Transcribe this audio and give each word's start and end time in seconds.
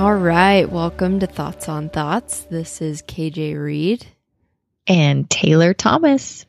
All 0.00 0.14
right, 0.14 0.64
welcome 0.66 1.20
to 1.20 1.26
Thoughts 1.26 1.68
on 1.68 1.90
Thoughts. 1.90 2.46
This 2.50 2.80
is 2.80 3.02
KJ 3.02 3.62
Reed. 3.62 4.06
and 4.86 5.28
Taylor 5.28 5.74
Thomas. 5.74 6.46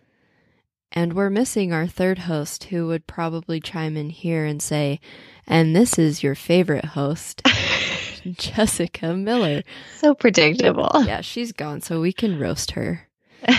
And 0.94 1.12
we're 1.12 1.30
missing 1.30 1.74
our 1.74 1.86
third 1.86 2.18
host 2.18 2.64
who 2.64 2.88
would 2.88 3.08
probably 3.08 3.60
chime 3.60 3.98
in 3.98 4.10
here 4.10 4.46
and 4.46 4.62
say, 4.62 5.02
and 5.46 5.76
this 5.76 6.00
is 6.00 6.24
your 6.24 6.34
favorite 6.34 6.86
host, 6.86 7.42
Jessica 8.24 9.14
Miller. 9.18 9.64
So 9.98 10.16
predictable. 10.16 11.04
Yeah, 11.04 11.20
she's 11.20 11.52
gone, 11.52 11.82
so 11.82 12.00
we 12.00 12.14
can 12.14 12.40
roast 12.40 12.72
her. 12.72 13.06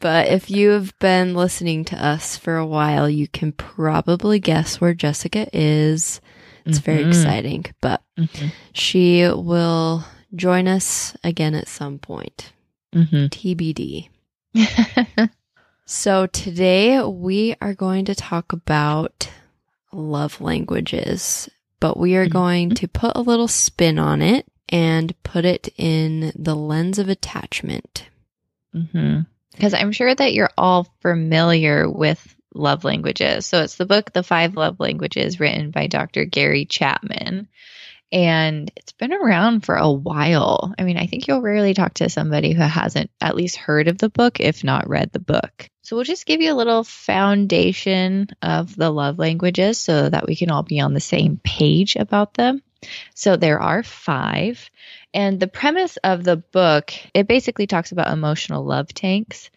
But 0.00 0.28
if 0.28 0.50
you 0.50 0.70
have 0.70 0.98
been 0.98 1.34
listening 1.34 1.84
to 1.84 2.02
us 2.02 2.38
for 2.38 2.56
a 2.56 2.64
while, 2.64 3.10
you 3.10 3.28
can 3.28 3.52
probably 3.52 4.38
guess 4.40 4.80
where 4.80 4.94
Jessica 4.94 5.46
is. 5.52 6.22
It's 6.66 6.78
very 6.78 7.04
Mhm. 7.04 7.08
exciting, 7.08 7.64
but 7.80 8.02
Mhm. 8.18 8.52
she 8.72 9.26
will 9.28 10.04
join 10.34 10.68
us 10.68 11.16
again 11.24 11.54
at 11.54 11.68
some 11.68 11.98
point. 11.98 12.52
Mhm. 12.94 13.30
TBD. 13.30 14.08
So 15.92 16.26
today 16.26 17.02
we 17.02 17.56
are 17.60 17.74
going 17.74 18.04
to 18.04 18.14
talk 18.14 18.52
about 18.52 19.28
love 19.92 20.40
languages, 20.40 21.48
but 21.80 21.96
we 21.98 22.14
are 22.14 22.28
going 22.28 22.70
to 22.76 22.86
put 22.86 23.16
a 23.16 23.20
little 23.22 23.48
spin 23.48 23.98
on 23.98 24.22
it 24.22 24.46
and 24.68 25.12
put 25.24 25.44
it 25.44 25.68
in 25.76 26.30
the 26.36 26.54
lens 26.54 27.00
of 27.00 27.08
attachment. 27.08 28.06
Because 28.72 29.74
I'm 29.74 29.90
sure 29.90 30.14
that 30.14 30.32
you're 30.32 30.52
all 30.56 30.84
familiar 31.00 31.90
with 31.90 32.36
love 32.54 32.84
languages. 32.84 33.46
So 33.46 33.62
it's 33.62 33.76
the 33.76 33.86
book, 33.86 34.12
The 34.12 34.22
Five 34.22 34.56
Love 34.56 34.80
Languages, 34.80 35.40
written 35.40 35.70
by 35.70 35.86
Dr. 35.86 36.24
Gary 36.24 36.64
Chapman. 36.64 37.48
And 38.12 38.72
it's 38.74 38.92
been 38.92 39.12
around 39.12 39.64
for 39.64 39.76
a 39.76 39.90
while. 39.90 40.74
I 40.76 40.82
mean, 40.82 40.96
I 40.96 41.06
think 41.06 41.28
you'll 41.28 41.42
rarely 41.42 41.74
talk 41.74 41.94
to 41.94 42.08
somebody 42.08 42.52
who 42.52 42.62
hasn't 42.62 43.10
at 43.20 43.36
least 43.36 43.56
heard 43.56 43.86
of 43.86 43.98
the 43.98 44.08
book, 44.08 44.40
if 44.40 44.64
not 44.64 44.88
read 44.88 45.12
the 45.12 45.20
book. 45.20 45.70
So 45.82 45.96
we'll 45.96 46.04
just 46.04 46.26
give 46.26 46.40
you 46.40 46.52
a 46.52 46.54
little 46.54 46.82
foundation 46.82 48.28
of 48.42 48.74
the 48.74 48.90
love 48.90 49.18
languages 49.18 49.78
so 49.78 50.08
that 50.08 50.26
we 50.26 50.34
can 50.34 50.50
all 50.50 50.64
be 50.64 50.80
on 50.80 50.92
the 50.92 51.00
same 51.00 51.40
page 51.42 51.96
about 51.96 52.34
them. 52.34 52.62
So 53.14 53.36
there 53.36 53.60
are 53.60 53.82
five. 53.82 54.70
And 55.12 55.38
the 55.38 55.48
premise 55.48 55.96
of 55.98 56.24
the 56.24 56.36
book, 56.36 56.92
it 57.14 57.28
basically 57.28 57.66
talks 57.66 57.92
about 57.92 58.12
emotional 58.12 58.64
love 58.64 58.92
tanks. 58.92 59.50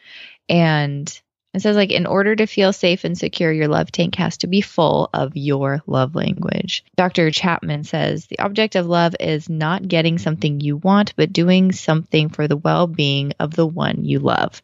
And 0.49 1.21
it 1.53 1.61
says, 1.61 1.75
like, 1.75 1.91
in 1.91 2.07
order 2.07 2.35
to 2.35 2.47
feel 2.47 2.73
safe 2.73 3.03
and 3.03 3.15
secure, 3.15 3.51
your 3.51 3.67
love 3.67 3.91
tank 3.91 4.15
has 4.15 4.37
to 4.37 4.47
be 4.47 4.61
full 4.61 5.09
of 5.13 5.37
your 5.37 5.83
love 5.85 6.15
language. 6.15 6.83
Dr. 6.95 7.29
Chapman 7.29 7.83
says, 7.83 8.25
the 8.25 8.39
object 8.39 8.75
of 8.75 8.87
love 8.87 9.15
is 9.19 9.49
not 9.49 9.87
getting 9.87 10.17
something 10.17 10.61
you 10.61 10.77
want, 10.77 11.15
but 11.15 11.31
doing 11.31 11.71
something 11.71 12.29
for 12.29 12.47
the 12.47 12.57
well 12.57 12.87
being 12.87 13.33
of 13.39 13.53
the 13.53 13.67
one 13.67 14.03
you 14.03 14.17
love. 14.17 14.63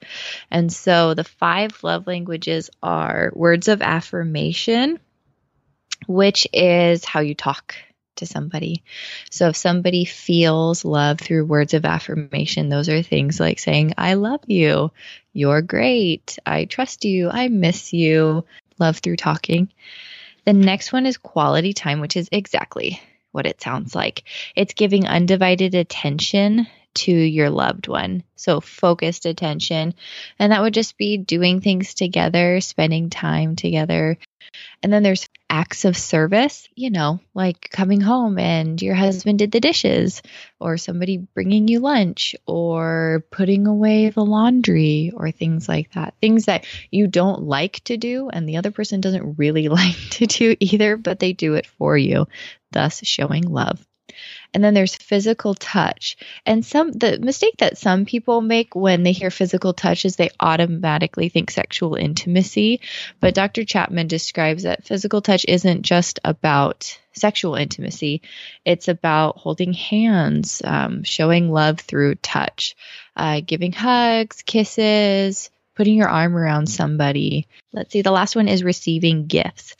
And 0.50 0.74
so 0.74 1.14
the 1.14 1.24
five 1.24 1.84
love 1.84 2.08
languages 2.08 2.72
are 2.82 3.32
words 3.36 3.68
of 3.68 3.84
affirmation, 3.84 5.00
which 6.08 6.48
is 6.52 7.06
how 7.06 7.20
you 7.20 7.36
talk 7.36 7.76
to 8.20 8.26
somebody. 8.26 8.84
So 9.32 9.50
if 9.50 9.56
somebody 9.58 10.06
feels 10.06 10.86
love 10.86 11.20
through 11.20 11.46
words 11.46 11.74
of 11.74 11.86
affirmation, 11.86 12.70
those 12.70 12.90
are 12.90 13.02
things 13.02 13.40
like 13.40 13.60
saying, 13.60 13.94
I 13.98 14.14
love 14.14 14.42
you, 14.48 14.92
you're 15.34 15.62
great, 15.62 16.38
I 16.46 16.66
trust 16.66 17.06
you, 17.06 17.30
I 17.30 17.48
miss 17.48 17.94
you, 17.94 18.46
love 18.80 18.98
through 18.98 19.18
talking. 19.18 19.70
The 20.46 20.54
next 20.54 20.92
one 20.92 21.06
is 21.06 21.18
quality 21.18 21.74
time, 21.74 22.00
which 22.00 22.18
is 22.18 22.30
exactly 22.32 23.02
what 23.32 23.46
it 23.46 23.62
sounds 23.62 23.94
like. 23.94 24.24
It's 24.56 24.74
giving 24.74 25.08
undivided 25.08 25.76
attention 25.76 26.68
to 26.96 27.12
your 27.12 27.50
loved 27.50 27.88
one. 27.88 28.24
So 28.36 28.62
focused 28.62 29.26
attention. 29.26 29.94
And 30.40 30.52
that 30.52 30.62
would 30.62 30.74
just 30.74 30.98
be 30.98 31.18
doing 31.18 31.62
things 31.62 31.94
together, 31.94 32.62
spending 32.62 33.10
time 33.10 33.56
together. 33.56 34.18
And 34.82 34.92
then 34.92 35.04
there's 35.04 35.28
acts 35.50 35.86
of 35.86 35.98
service, 35.98 36.68
you 36.76 36.90
know, 36.90 37.20
like 37.34 37.70
coming 37.72 38.02
home 38.02 38.38
and 38.38 38.82
your 38.82 38.96
husband 38.96 39.40
did 39.40 39.52
the 39.52 39.60
dishes, 39.60 40.22
or 40.60 40.78
somebody 40.78 41.18
bringing 41.18 41.68
you 41.68 41.80
lunch, 41.80 42.36
or 42.46 43.26
putting 43.32 43.68
away 43.68 44.10
the 44.10 44.24
laundry, 44.24 45.12
or 45.16 45.32
things 45.32 45.68
like 45.68 45.92
that. 45.94 46.14
Things 46.22 46.46
that 46.46 46.66
you 46.92 47.08
don't 47.08 47.44
like 47.44 47.84
to 47.86 47.98
do 47.98 48.30
and 48.30 48.48
the 48.48 48.58
other 48.58 48.72
person 48.72 49.02
doesn't 49.02 49.38
really 49.38 49.68
like 49.70 49.98
to 50.12 50.26
do 50.26 50.56
either, 50.60 50.98
but 50.98 51.20
they 51.20 51.34
do 51.34 51.56
it 51.56 51.66
for 51.66 51.98
you, 51.98 52.28
thus 52.72 53.02
showing 53.06 53.44
love. 53.44 53.86
And 54.54 54.64
then 54.64 54.74
there's 54.74 54.96
physical 54.96 55.54
touch. 55.54 56.18
And 56.46 56.66
some 56.66 56.92
the 56.92 57.20
mistake 57.20 57.56
that 57.60 57.78
some 57.78 58.06
people 58.06 58.42
make 58.42 58.76
when 58.76 59.04
they 59.04 59.12
hear 59.12 59.30
physical 59.30 59.74
touch 59.74 60.06
is 60.06 60.16
they 60.16 60.32
automatically 60.40 61.30
think 61.30 61.52
sexual 61.52 61.96
intimacy. 61.96 62.82
But 63.20 63.36
Dr. 63.36 63.64
Chapman 63.64 64.08
describes 64.08 64.64
that 64.64 64.86
physical 64.86 65.22
touch 65.22 65.46
isn't 65.48 65.84
just 65.84 66.20
about 66.26 66.98
sexual 67.14 67.56
intimacy, 67.56 68.22
it's 68.66 68.88
about 68.88 69.38
holding 69.38 69.74
hands, 69.74 70.62
um, 70.64 71.04
showing 71.04 71.52
love 71.52 71.80
through 71.80 72.16
touch, 72.16 72.76
uh, 73.16 73.42
giving 73.46 73.72
hugs, 73.72 74.42
kisses, 74.44 75.50
putting 75.80 75.96
your 75.96 76.10
arm 76.10 76.36
around 76.36 76.68
somebody. 76.68 77.48
Let's 77.72 77.94
see, 77.94 78.02
the 78.02 78.12
last 78.12 78.36
one 78.36 78.50
is 78.50 78.66
receiving 78.66 79.28
gifts. 79.28 79.78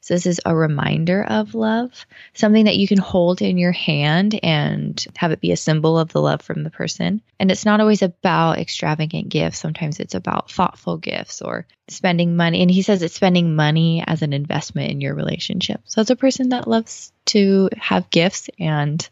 So, 0.00 0.14
this 0.14 0.24
is 0.24 0.40
a 0.46 0.54
reminder 0.54 1.24
of 1.24 1.56
love, 1.56 2.06
something 2.32 2.66
that 2.66 2.76
you 2.76 2.86
can 2.86 2.98
hold 2.98 3.42
in 3.42 3.58
your 3.58 3.72
hand 3.72 4.38
and 4.40 5.04
have 5.16 5.32
it 5.32 5.40
be 5.40 5.50
a 5.50 5.56
symbol 5.56 5.98
of 5.98 6.12
the 6.12 6.22
love 6.22 6.42
from 6.42 6.62
the 6.62 6.70
person. 6.70 7.22
And 7.40 7.50
it's 7.50 7.64
not 7.64 7.80
always 7.80 8.02
about 8.02 8.58
extravagant 8.58 9.30
gifts. 9.30 9.58
Sometimes 9.58 9.98
it's 9.98 10.14
about 10.14 10.48
thoughtful 10.48 10.96
gifts 10.96 11.42
or 11.42 11.66
spending 11.88 12.36
money. 12.36 12.62
And 12.62 12.70
he 12.70 12.82
says 12.82 13.02
it's 13.02 13.16
spending 13.16 13.56
money 13.56 14.04
as 14.06 14.22
an 14.22 14.32
investment 14.32 14.92
in 14.92 15.00
your 15.00 15.16
relationship. 15.16 15.80
So, 15.86 16.02
it's 16.02 16.10
a 16.10 16.14
person 16.14 16.50
that 16.50 16.68
loves 16.68 17.12
to 17.26 17.68
have 17.76 18.10
gifts 18.10 18.48
and 18.60 19.08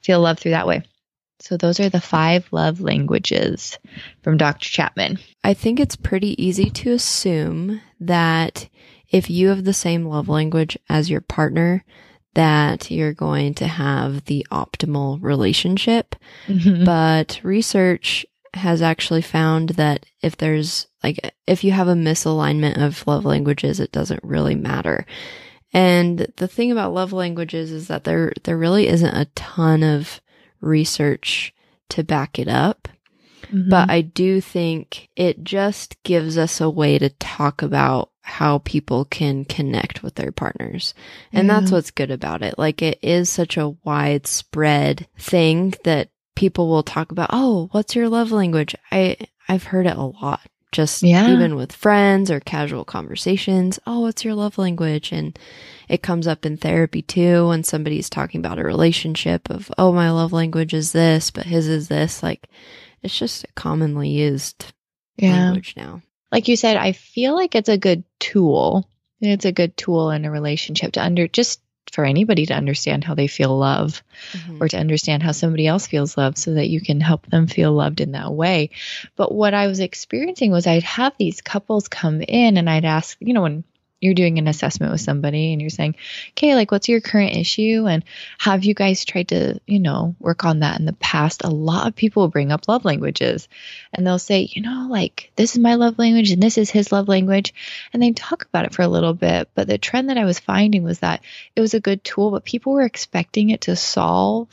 feel 0.00 0.20
love 0.20 0.38
through 0.38 0.52
that 0.52 0.68
way. 0.68 0.84
So, 1.42 1.56
those 1.56 1.80
are 1.80 1.88
the 1.88 2.00
five 2.00 2.46
love 2.52 2.80
languages 2.80 3.78
from 4.22 4.36
Dr. 4.36 4.68
Chapman. 4.68 5.18
I 5.42 5.54
think 5.54 5.80
it's 5.80 5.96
pretty 5.96 6.42
easy 6.42 6.70
to 6.70 6.92
assume 6.92 7.80
that 8.00 8.68
if 9.10 9.28
you 9.28 9.48
have 9.48 9.64
the 9.64 9.74
same 9.74 10.06
love 10.06 10.28
language 10.28 10.78
as 10.88 11.10
your 11.10 11.20
partner, 11.20 11.84
that 12.34 12.90
you're 12.90 13.12
going 13.12 13.54
to 13.54 13.66
have 13.66 14.24
the 14.24 14.46
optimal 14.50 15.18
relationship. 15.20 16.16
Mm-hmm. 16.46 16.84
But 16.84 17.40
research 17.42 18.24
has 18.54 18.82
actually 18.82 19.22
found 19.22 19.70
that 19.70 20.06
if 20.22 20.36
there's 20.36 20.86
like, 21.02 21.34
if 21.46 21.64
you 21.64 21.72
have 21.72 21.88
a 21.88 21.94
misalignment 21.94 22.82
of 22.82 23.06
love 23.06 23.24
languages, 23.24 23.80
it 23.80 23.92
doesn't 23.92 24.22
really 24.22 24.54
matter. 24.54 25.06
And 25.72 26.30
the 26.36 26.48
thing 26.48 26.70
about 26.70 26.94
love 26.94 27.12
languages 27.12 27.72
is 27.72 27.88
that 27.88 28.04
there, 28.04 28.32
there 28.44 28.58
really 28.58 28.88
isn't 28.88 29.14
a 29.14 29.26
ton 29.34 29.82
of 29.82 30.20
research 30.62 31.52
to 31.90 32.02
back 32.02 32.38
it 32.38 32.48
up. 32.48 32.88
Mm-hmm. 33.46 33.68
But 33.68 33.90
I 33.90 34.00
do 34.00 34.40
think 34.40 35.10
it 35.16 35.44
just 35.44 36.02
gives 36.04 36.38
us 36.38 36.60
a 36.60 36.70
way 36.70 36.98
to 36.98 37.10
talk 37.10 37.60
about 37.60 38.10
how 38.22 38.58
people 38.58 39.04
can 39.04 39.44
connect 39.44 40.02
with 40.02 40.14
their 40.14 40.32
partners. 40.32 40.94
And 41.32 41.50
that's 41.50 41.72
what's 41.72 41.90
good 41.90 42.10
about 42.10 42.42
it. 42.42 42.56
Like 42.56 42.80
it 42.80 42.98
is 43.02 43.28
such 43.28 43.56
a 43.56 43.70
widespread 43.84 45.08
thing 45.18 45.74
that 45.84 46.10
people 46.36 46.68
will 46.68 46.84
talk 46.84 47.10
about, 47.10 47.30
"Oh, 47.32 47.68
what's 47.72 47.96
your 47.96 48.08
love 48.08 48.30
language?" 48.30 48.76
I 48.90 49.16
I've 49.48 49.64
heard 49.64 49.86
it 49.86 49.96
a 49.96 50.02
lot. 50.02 50.40
Just 50.72 51.02
Yeah. 51.02 51.30
even 51.30 51.54
with 51.54 51.72
friends 51.72 52.30
or 52.30 52.40
casual 52.40 52.84
conversations. 52.84 53.78
Oh, 53.86 54.00
what's 54.00 54.24
your 54.24 54.34
love 54.34 54.56
language? 54.58 55.12
And 55.12 55.38
it 55.88 56.02
comes 56.02 56.26
up 56.26 56.46
in 56.46 56.56
therapy 56.56 57.02
too 57.02 57.48
when 57.48 57.62
somebody's 57.62 58.08
talking 58.10 58.38
about 58.40 58.58
a 58.58 58.64
relationship 58.64 59.50
of, 59.50 59.70
oh, 59.78 59.92
my 59.92 60.10
love 60.10 60.32
language 60.32 60.72
is 60.74 60.92
this, 60.92 61.30
but 61.30 61.44
his 61.44 61.68
is 61.68 61.88
this. 61.88 62.22
Like, 62.22 62.48
it's 63.02 63.18
just 63.18 63.44
a 63.44 63.52
commonly 63.54 64.08
used 64.08 64.72
yeah. 65.16 65.32
language 65.44 65.74
now. 65.76 66.02
like 66.32 66.48
you 66.48 66.56
said, 66.56 66.78
I 66.78 66.92
feel 66.92 67.34
like 67.34 67.54
it's 67.54 67.68
a 67.68 67.76
good 67.76 68.04
tool. 68.18 68.88
It's 69.20 69.44
a 69.44 69.52
good 69.52 69.76
tool 69.76 70.10
in 70.10 70.24
a 70.24 70.30
relationship 70.30 70.92
to 70.92 71.04
under 71.04 71.28
just 71.28 71.60
for 71.90 72.04
anybody 72.04 72.46
to 72.46 72.54
understand 72.54 73.04
how 73.04 73.14
they 73.14 73.26
feel 73.26 73.56
love 73.58 74.02
Mhm. 74.32 74.60
or 74.60 74.68
to 74.68 74.78
understand 74.78 75.22
how 75.22 75.32
somebody 75.32 75.66
else 75.66 75.86
feels 75.86 76.16
loved 76.16 76.38
so 76.38 76.54
that 76.54 76.68
you 76.68 76.80
can 76.80 77.00
help 77.00 77.26
them 77.26 77.46
feel 77.46 77.72
loved 77.72 78.00
in 78.00 78.12
that 78.12 78.32
way. 78.32 78.70
But 79.16 79.34
what 79.34 79.52
I 79.54 79.66
was 79.66 79.80
experiencing 79.80 80.52
was 80.52 80.66
I'd 80.66 80.84
have 80.84 81.12
these 81.18 81.40
couples 81.40 81.88
come 81.88 82.22
in 82.22 82.56
and 82.56 82.70
I'd 82.70 82.84
ask, 82.84 83.16
you 83.20 83.34
know, 83.34 83.42
when 83.42 83.64
you're 84.02 84.14
doing 84.14 84.38
an 84.38 84.48
assessment 84.48 84.90
with 84.90 85.00
somebody 85.00 85.52
and 85.52 85.60
you're 85.60 85.70
saying, 85.70 85.94
okay, 86.30 86.56
like 86.56 86.72
what's 86.72 86.88
your 86.88 87.00
current 87.00 87.36
issue? 87.36 87.86
And 87.88 88.04
have 88.36 88.64
you 88.64 88.74
guys 88.74 89.04
tried 89.04 89.28
to, 89.28 89.60
you 89.64 89.78
know, 89.78 90.16
work 90.18 90.44
on 90.44 90.58
that 90.58 90.80
in 90.80 90.86
the 90.86 90.92
past? 90.94 91.44
A 91.44 91.48
lot 91.48 91.86
of 91.86 91.94
people 91.94 92.26
bring 92.28 92.50
up 92.50 92.66
love 92.66 92.84
languages 92.84 93.48
and 93.92 94.04
they'll 94.04 94.18
say, 94.18 94.48
you 94.50 94.60
know, 94.60 94.88
like 94.90 95.30
this 95.36 95.52
is 95.52 95.60
my 95.60 95.76
love 95.76 96.00
language 96.00 96.32
and 96.32 96.42
this 96.42 96.58
is 96.58 96.68
his 96.68 96.90
love 96.90 97.06
language. 97.06 97.54
And 97.92 98.02
they 98.02 98.10
talk 98.10 98.44
about 98.44 98.64
it 98.66 98.74
for 98.74 98.82
a 98.82 98.88
little 98.88 99.14
bit. 99.14 99.48
But 99.54 99.68
the 99.68 99.78
trend 99.78 100.10
that 100.10 100.18
I 100.18 100.24
was 100.24 100.40
finding 100.40 100.82
was 100.82 100.98
that 100.98 101.22
it 101.54 101.60
was 101.60 101.74
a 101.74 101.80
good 101.80 102.02
tool, 102.02 102.32
but 102.32 102.44
people 102.44 102.72
were 102.72 102.82
expecting 102.82 103.50
it 103.50 103.62
to 103.62 103.76
solve 103.76 104.48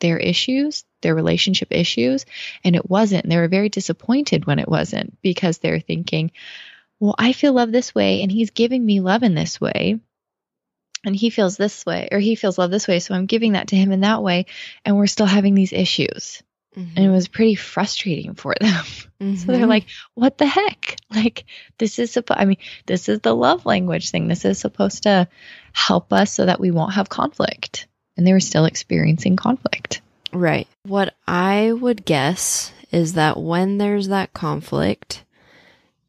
their 0.00 0.18
issues, 0.18 0.84
their 1.02 1.14
relationship 1.14 1.70
issues, 1.70 2.26
and 2.64 2.74
it 2.74 2.90
wasn't. 2.90 3.24
And 3.24 3.30
they 3.30 3.36
were 3.36 3.48
very 3.48 3.68
disappointed 3.68 4.46
when 4.46 4.58
it 4.58 4.68
wasn't 4.68 5.20
because 5.22 5.58
they're 5.58 5.78
thinking, 5.80 6.32
well, 7.00 7.14
I 7.18 7.32
feel 7.32 7.52
love 7.52 7.72
this 7.72 7.94
way, 7.94 8.22
and 8.22 8.30
he's 8.30 8.50
giving 8.50 8.84
me 8.84 9.00
love 9.00 9.22
in 9.22 9.34
this 9.34 9.60
way. 9.60 9.98
And 11.02 11.16
he 11.16 11.30
feels 11.30 11.56
this 11.56 11.86
way, 11.86 12.08
or 12.12 12.18
he 12.18 12.34
feels 12.34 12.58
love 12.58 12.70
this 12.70 12.86
way. 12.86 12.98
So 13.00 13.14
I'm 13.14 13.24
giving 13.24 13.52
that 13.52 13.68
to 13.68 13.76
him 13.76 13.90
in 13.90 14.00
that 14.00 14.22
way. 14.22 14.44
And 14.84 14.98
we're 14.98 15.06
still 15.06 15.24
having 15.24 15.54
these 15.54 15.72
issues. 15.72 16.42
And 16.76 16.98
it 17.06 17.08
was 17.08 17.26
pretty 17.26 17.54
frustrating 17.54 18.34
for 18.34 18.54
them. 18.60 18.84
So 19.36 19.52
they're 19.52 19.66
Mhm. 19.66 19.68
like, 19.68 19.86
what 20.14 20.38
the 20.38 20.46
heck? 20.46 20.96
Like, 21.10 21.44
this 21.78 21.98
is 21.98 22.10
supposed, 22.10 22.40
I 22.40 22.44
mean, 22.46 22.56
this 22.86 23.08
is 23.08 23.20
the 23.20 23.34
love 23.34 23.64
language 23.66 24.10
thing. 24.10 24.28
This 24.28 24.44
is 24.44 24.58
supposed 24.58 25.02
to 25.04 25.28
help 25.72 26.12
us 26.12 26.32
so 26.32 26.46
that 26.46 26.60
we 26.60 26.70
won't 26.70 26.94
have 26.94 27.08
conflict. 27.08 27.86
And 28.16 28.26
they 28.26 28.32
were 28.32 28.40
still 28.40 28.64
experiencing 28.66 29.36
conflict. 29.36 30.00
Right. 30.32 30.66
What 30.84 31.14
I 31.26 31.72
would 31.72 32.04
guess 32.04 32.72
is 32.92 33.12
that 33.14 33.38
when 33.38 33.78
there's 33.78 34.08
that 34.08 34.32
conflict, 34.32 35.24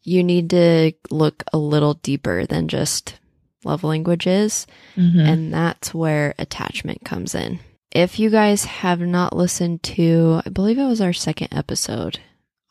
you 0.03 0.24
need 0.24 0.50
to 0.51 0.94
look 1.09 1.44
a 1.53 1.57
little 1.57 1.95
deeper 1.95 2.45
than 2.45 2.68
just 2.68 3.19
love 3.63 3.83
languages. 3.83 4.65
Mm-hmm. 4.95 5.19
And 5.19 5.53
that's 5.53 5.94
where 5.94 6.33
attachment 6.39 7.03
comes 7.06 7.36
in. 7.36 7.59
If 7.92 8.19
you 8.19 8.30
guys 8.30 8.65
have 8.65 9.01
not 9.01 9.36
listened 9.36 9.83
to, 9.83 10.42
I 10.45 10.50
believe 10.50 10.77
it 10.80 10.86
was 10.86 11.01
our 11.01 11.13
second 11.13 11.50
episode 11.51 12.19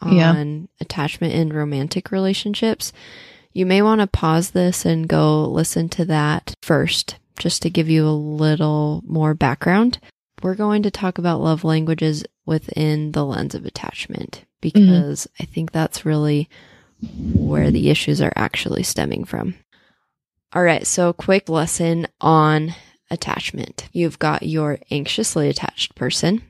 on 0.00 0.16
Yeah. 0.16 0.44
attachment 0.80 1.34
in 1.34 1.52
romantic 1.52 2.10
relationships, 2.10 2.92
you 3.52 3.66
may 3.66 3.82
want 3.82 4.00
to 4.00 4.06
pause 4.06 4.50
this 4.52 4.86
and 4.86 5.06
go 5.08 5.44
listen 5.44 5.88
to 5.90 6.04
that 6.06 6.54
first, 6.62 7.16
just 7.38 7.62
to 7.62 7.70
give 7.70 7.88
you 7.88 8.06
a 8.06 8.10
little 8.10 9.02
more 9.06 9.34
background. 9.34 9.98
We're 10.42 10.54
going 10.54 10.82
to 10.84 10.90
talk 10.90 11.18
about 11.18 11.42
love 11.42 11.64
languages 11.64 12.24
within 12.46 13.12
the 13.12 13.24
lens 13.24 13.54
of 13.54 13.66
attachment 13.66 14.44
because 14.62 15.28
I 15.38 15.44
think 15.44 15.70
that's 15.72 16.06
really 16.06 16.48
where 17.34 17.70
the 17.70 17.90
issues 17.90 18.20
are 18.20 18.32
actually 18.36 18.82
stemming 18.82 19.24
from. 19.24 19.54
All 20.52 20.62
right, 20.62 20.86
so 20.86 21.12
quick 21.12 21.48
lesson 21.48 22.08
on 22.20 22.74
attachment. 23.10 23.88
You've 23.92 24.18
got 24.18 24.42
your 24.42 24.78
anxiously 24.90 25.48
attached 25.48 25.94
person. 25.94 26.42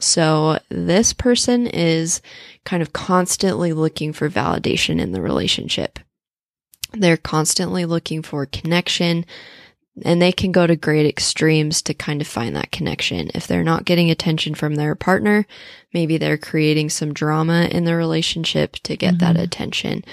So 0.00 0.58
this 0.68 1.12
person 1.12 1.66
is 1.66 2.22
kind 2.64 2.82
of 2.82 2.92
constantly 2.92 3.72
looking 3.72 4.12
for 4.12 4.30
validation 4.30 5.00
in 5.00 5.12
the 5.12 5.20
relationship. 5.20 5.98
They're 6.92 7.16
constantly 7.16 7.84
looking 7.84 8.22
for 8.22 8.46
connection 8.46 9.26
and 10.04 10.20
they 10.20 10.32
can 10.32 10.52
go 10.52 10.66
to 10.66 10.76
great 10.76 11.06
extremes 11.06 11.82
to 11.82 11.94
kind 11.94 12.20
of 12.20 12.26
find 12.26 12.54
that 12.56 12.70
connection. 12.72 13.30
If 13.34 13.46
they're 13.46 13.64
not 13.64 13.84
getting 13.84 14.10
attention 14.10 14.54
from 14.54 14.74
their 14.74 14.94
partner, 14.94 15.46
maybe 15.92 16.16
they're 16.18 16.38
creating 16.38 16.90
some 16.90 17.12
drama 17.14 17.68
in 17.70 17.84
the 17.84 17.96
relationship 17.96 18.76
to 18.84 18.96
get 18.96 19.18
that 19.18 19.36
Mhm. 19.36 19.42
attention. 19.42 20.04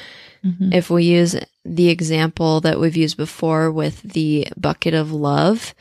Mm-hmm. 0.46 0.74
If 0.74 0.90
we 0.90 1.04
use 1.06 1.36
the 1.64 1.90
example 1.90 2.62
that 2.62 2.80
we've 2.80 2.96
used 2.96 3.18
before 3.18 3.72
with 3.72 4.02
the 4.02 4.48
bucket 4.58 4.94
of 4.94 5.12
love, 5.12 5.74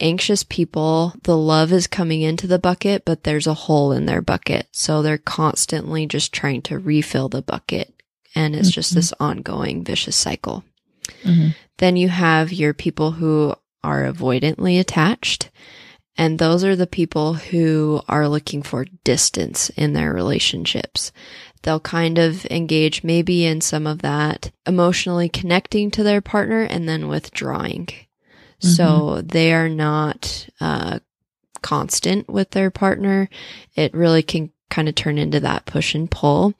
anxious 0.00 0.42
people, 0.42 1.14
the 1.22 1.36
love 1.36 1.72
is 1.72 1.86
coming 1.86 2.22
into 2.22 2.46
the 2.46 2.58
bucket, 2.58 3.04
but 3.04 3.24
there's 3.24 3.46
a 3.46 3.54
hole 3.54 3.92
in 3.92 4.06
their 4.06 4.22
bucket. 4.22 4.68
So 4.72 5.02
they're 5.02 5.18
constantly 5.18 6.06
just 6.06 6.32
trying 6.32 6.62
to 6.62 6.78
refill 6.78 7.28
the 7.28 7.42
bucket. 7.42 7.92
And 8.34 8.54
it's 8.54 8.70
just 8.70 8.92
Mhm. 8.92 8.96
this 8.96 9.14
ongoing 9.18 9.84
vicious 9.84 10.16
cycle. 10.16 10.64
Mhm. 11.24 11.54
Then 11.78 11.96
you 11.96 12.08
have 12.08 12.52
your 12.52 12.74
people 12.74 13.12
who 13.12 13.54
are 13.82 14.02
avoidantly 14.04 14.80
attached. 14.80 15.50
And 16.18 16.38
those 16.38 16.64
are 16.64 16.74
the 16.76 16.86
people 16.86 17.34
who 17.34 18.00
are 18.08 18.26
looking 18.28 18.62
for 18.62 18.86
distance 19.04 19.70
in 19.76 19.92
their 19.92 20.14
relationships. 20.14 21.12
They'll 21.62 21.80
kind 21.80 22.16
of 22.16 22.46
engage 22.46 23.04
maybe 23.04 23.44
in 23.44 23.60
some 23.60 23.86
of 23.86 23.98
that 24.00 24.50
emotionally 24.66 25.28
connecting 25.28 25.90
to 25.90 26.02
their 26.02 26.22
partner 26.22 26.62
and 26.62 26.88
then 26.88 27.08
withdrawing. 27.08 27.88
So 28.58 29.20
they 29.20 29.52
are 29.52 29.68
not 29.68 30.48
uh, 30.60 31.00
constant 31.60 32.28
with 32.28 32.50
their 32.50 32.70
partner. 32.70 33.28
It 33.74 33.92
really 33.92 34.22
can 34.22 34.50
kind 34.70 34.88
of 34.88 34.94
turn 34.94 35.18
into 35.18 35.40
that 35.40 35.66
push 35.66 35.94
and 35.94 36.10
pull. 36.10 36.54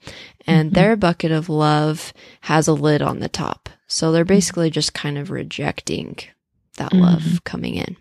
And 0.45 0.71
Mhm. 0.71 0.75
their 0.75 0.95
bucket 0.95 1.31
of 1.31 1.49
love 1.49 2.13
has 2.41 2.67
a 2.67 2.73
lid 2.73 3.01
on 3.01 3.19
the 3.19 3.29
top. 3.29 3.69
So 3.87 4.11
they're 4.11 4.25
basically 4.25 4.69
just 4.69 4.93
kind 4.93 5.17
of 5.17 5.31
rejecting 5.31 6.17
that 6.77 6.93
love 6.93 7.21
Mhm. 7.21 7.43
coming 7.43 7.75
in. 7.75 7.95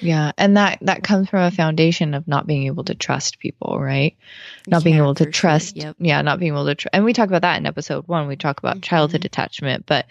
Yeah. 0.00 0.32
And 0.36 0.56
that, 0.56 0.78
that 0.82 1.02
comes 1.02 1.28
from 1.28 1.40
a 1.42 1.50
foundation 1.50 2.14
of 2.14 2.26
not 2.28 2.46
being 2.46 2.64
able 2.66 2.84
to 2.84 2.94
trust 2.94 3.38
people, 3.38 3.78
right? 3.80 4.16
Not 4.66 4.84
being 4.84 4.96
able 4.96 5.14
to 5.14 5.24
for 5.24 5.32
sure. 5.32 5.40
trust. 5.40 5.76
Yep. 5.76 5.96
Yeah. 6.00 6.20
Not 6.22 6.38
being 6.38 6.52
able 6.52 6.66
to, 6.66 6.74
tr- 6.74 6.88
and 6.92 7.04
we 7.04 7.12
talk 7.12 7.28
about 7.28 7.42
that 7.42 7.58
in 7.58 7.66
episode 7.66 8.06
one. 8.08 8.26
We 8.28 8.36
talk 8.36 8.58
about 8.58 8.78
Mhm. 8.78 8.82
childhood 8.82 9.24
attachment, 9.24 9.86
but 9.86 10.06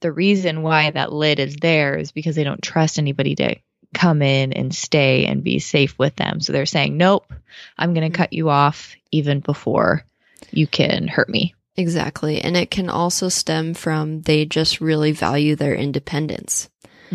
the 0.00 0.12
reason 0.12 0.62
why 0.62 0.90
that 0.90 1.12
lid 1.12 1.40
is 1.40 1.56
there 1.56 1.96
is 1.96 2.12
because 2.12 2.36
they 2.36 2.44
don't 2.44 2.62
trust 2.62 2.98
anybody 2.98 3.34
to 3.36 3.56
come 3.94 4.20
in 4.22 4.52
and 4.52 4.74
stay 4.74 5.24
and 5.26 5.42
be 5.42 5.58
safe 5.58 5.98
with 5.98 6.14
them. 6.16 6.40
So 6.40 6.52
they're 6.52 6.66
saying, 6.66 6.96
nope, 6.96 7.32
I'm 7.78 7.94
going 7.94 8.10
to 8.10 8.14
Mhm. 8.14 8.18
cut 8.20 8.32
you 8.32 8.50
off 8.50 8.94
even 9.10 9.40
before 9.40 10.04
you 10.52 10.66
can 10.66 11.08
hurt 11.08 11.28
me. 11.28 11.54
Exactly. 11.78 12.40
And 12.42 12.56
it 12.56 12.70
can 12.70 12.90
also 12.90 13.28
stem 13.28 13.72
from 13.72 14.22
they 14.22 14.44
just 14.44 14.80
really 14.80 15.12
value 15.12 15.54
their 15.56 15.74
independence. 15.74 16.68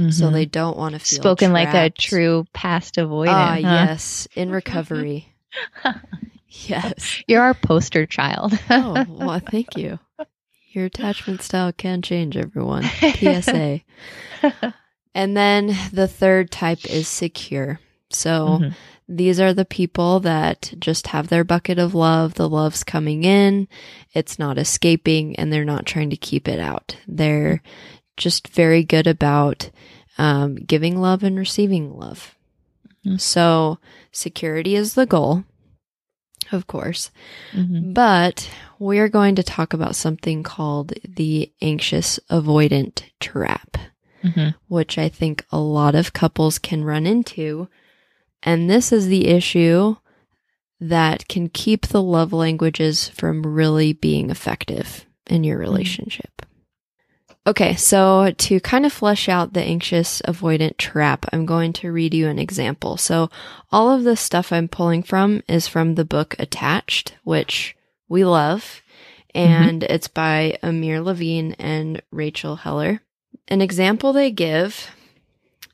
So 0.09 0.31
they 0.31 0.45
don't 0.45 0.75
want 0.77 0.93
to 0.93 0.99
feel 0.99 1.19
Mm-hmm. 1.19 1.21
spoken 1.21 1.53
like 1.53 1.73
a 1.75 1.91
true 1.91 2.47
past 2.53 2.95
avoidant. 2.95 3.27
Ah, 3.29 3.51
huh? 3.51 3.57
yes, 3.57 4.27
in 4.35 4.49
recovery. 4.49 5.27
yes. 6.47 7.21
You're 7.27 7.43
our 7.43 7.53
poster 7.53 8.05
child. 8.07 8.57
Oh, 8.71 9.05
well, 9.07 9.39
thank 9.39 9.75
you. 9.77 9.99
Your 10.71 10.85
attachment 10.85 11.41
style 11.43 11.71
can 11.73 12.01
change, 12.01 12.35
everyone. 12.37 12.83
PSA. 12.83 13.81
And 15.15 15.37
then 15.37 15.77
the 15.91 16.07
third 16.07 16.49
type 16.49 16.89
is 16.89 17.07
secure. 17.07 17.79
So 18.09 18.59
Mhm. 18.61 18.73
These 19.17 19.39
are 19.39 19.53
the 19.53 19.65
people 19.65 20.19
that 20.21 20.73
just 20.79 21.07
have 21.07 21.27
their 21.27 21.43
bucket 21.43 21.77
of 21.79 21.93
love. 21.93 22.33
The 22.35 22.49
love's 22.49 22.83
coming 22.83 23.23
in. 23.23 23.67
It's 24.13 24.39
not 24.39 24.57
escaping 24.57 25.35
and 25.37 25.51
they're 25.51 25.65
not 25.65 25.85
trying 25.85 26.09
to 26.09 26.17
keep 26.17 26.47
it 26.47 26.59
out. 26.59 26.97
They're 27.07 27.61
just 28.17 28.47
very 28.49 28.83
good 28.83 29.07
about 29.07 29.69
um, 30.17 30.55
giving 30.55 30.99
love 31.01 31.23
and 31.23 31.37
receiving 31.37 31.97
love. 31.97 32.35
Mhm. 33.05 33.19
So 33.19 33.79
security 34.11 34.75
is 34.75 34.93
the 34.93 35.05
goal, 35.07 35.43
of 36.51 36.67
course. 36.67 37.09
Mhm. 37.53 37.93
But 37.93 38.49
we're 38.79 39.09
going 39.09 39.35
to 39.35 39.43
talk 39.43 39.73
about 39.73 39.95
something 39.95 40.43
called 40.43 40.93
the 41.07 41.51
anxious 41.61 42.19
avoidant 42.29 43.03
trap, 43.19 43.77
Mhm. 44.23 44.53
which 44.67 44.97
I 44.97 45.09
think 45.09 45.45
a 45.51 45.59
lot 45.59 45.95
of 45.95 46.13
couples 46.13 46.59
can 46.59 46.83
run 46.83 47.05
into. 47.07 47.67
And 48.45 48.69
this 48.69 48.91
is 48.91 49.07
the 49.07 49.27
issue 49.27 49.95
that 50.79 51.27
can 51.27 51.49
keep 51.49 51.87
the 51.87 52.01
love 52.01 52.33
languages 52.33 53.09
from 53.09 53.45
really 53.45 53.93
being 53.93 54.29
effective 54.29 55.05
in 55.27 55.43
your 55.43 55.57
mm-hmm. 55.57 55.71
relationship. 55.71 56.45
Okay, 57.45 57.75
so 57.75 58.31
to 58.37 58.59
kind 58.61 58.85
of 58.85 58.93
flesh 58.93 59.27
out 59.27 59.51
the 59.51 59.61
anxious 59.61 60.21
avoidant 60.21 60.77
trap, 60.77 61.25
I'm 61.33 61.45
going 61.45 61.73
to 61.73 61.91
read 61.91 62.13
you 62.13 62.29
an 62.29 62.39
example. 62.39 62.95
So, 62.95 63.29
all 63.69 63.91
of 63.91 64.05
the 64.05 64.15
stuff 64.15 64.53
I'm 64.53 64.69
pulling 64.69 65.03
from 65.03 65.43
is 65.49 65.67
from 65.67 65.95
the 65.95 66.05
book 66.05 66.35
Attached, 66.39 67.15
which 67.25 67.75
we 68.07 68.23
love, 68.23 68.81
mm-hmm. 69.35 69.63
and 69.63 69.83
it's 69.83 70.07
by 70.07 70.57
Amir 70.63 71.01
Levine 71.01 71.53
and 71.59 72.01
Rachel 72.11 72.55
Heller. 72.55 73.01
An 73.49 73.61
example 73.61 74.13
they 74.13 74.31
give 74.31 74.89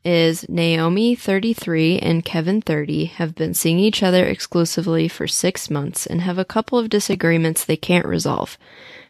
is 0.03 0.47
Naomi 0.47 1.15
33 1.15 1.99
and 1.99 2.23
Kevin 2.23 2.61
30 2.61 3.05
have 3.05 3.35
been 3.35 3.53
seeing 3.53 3.79
each 3.79 4.01
other 4.01 4.25
exclusively 4.25 5.07
for 5.07 5.27
six 5.27 5.69
months 5.69 6.05
and 6.05 6.21
have 6.21 6.37
a 6.37 6.45
couple 6.45 6.79
of 6.79 6.89
disagreements 6.89 7.65
they 7.65 7.77
can't 7.77 8.05
resolve. 8.05 8.57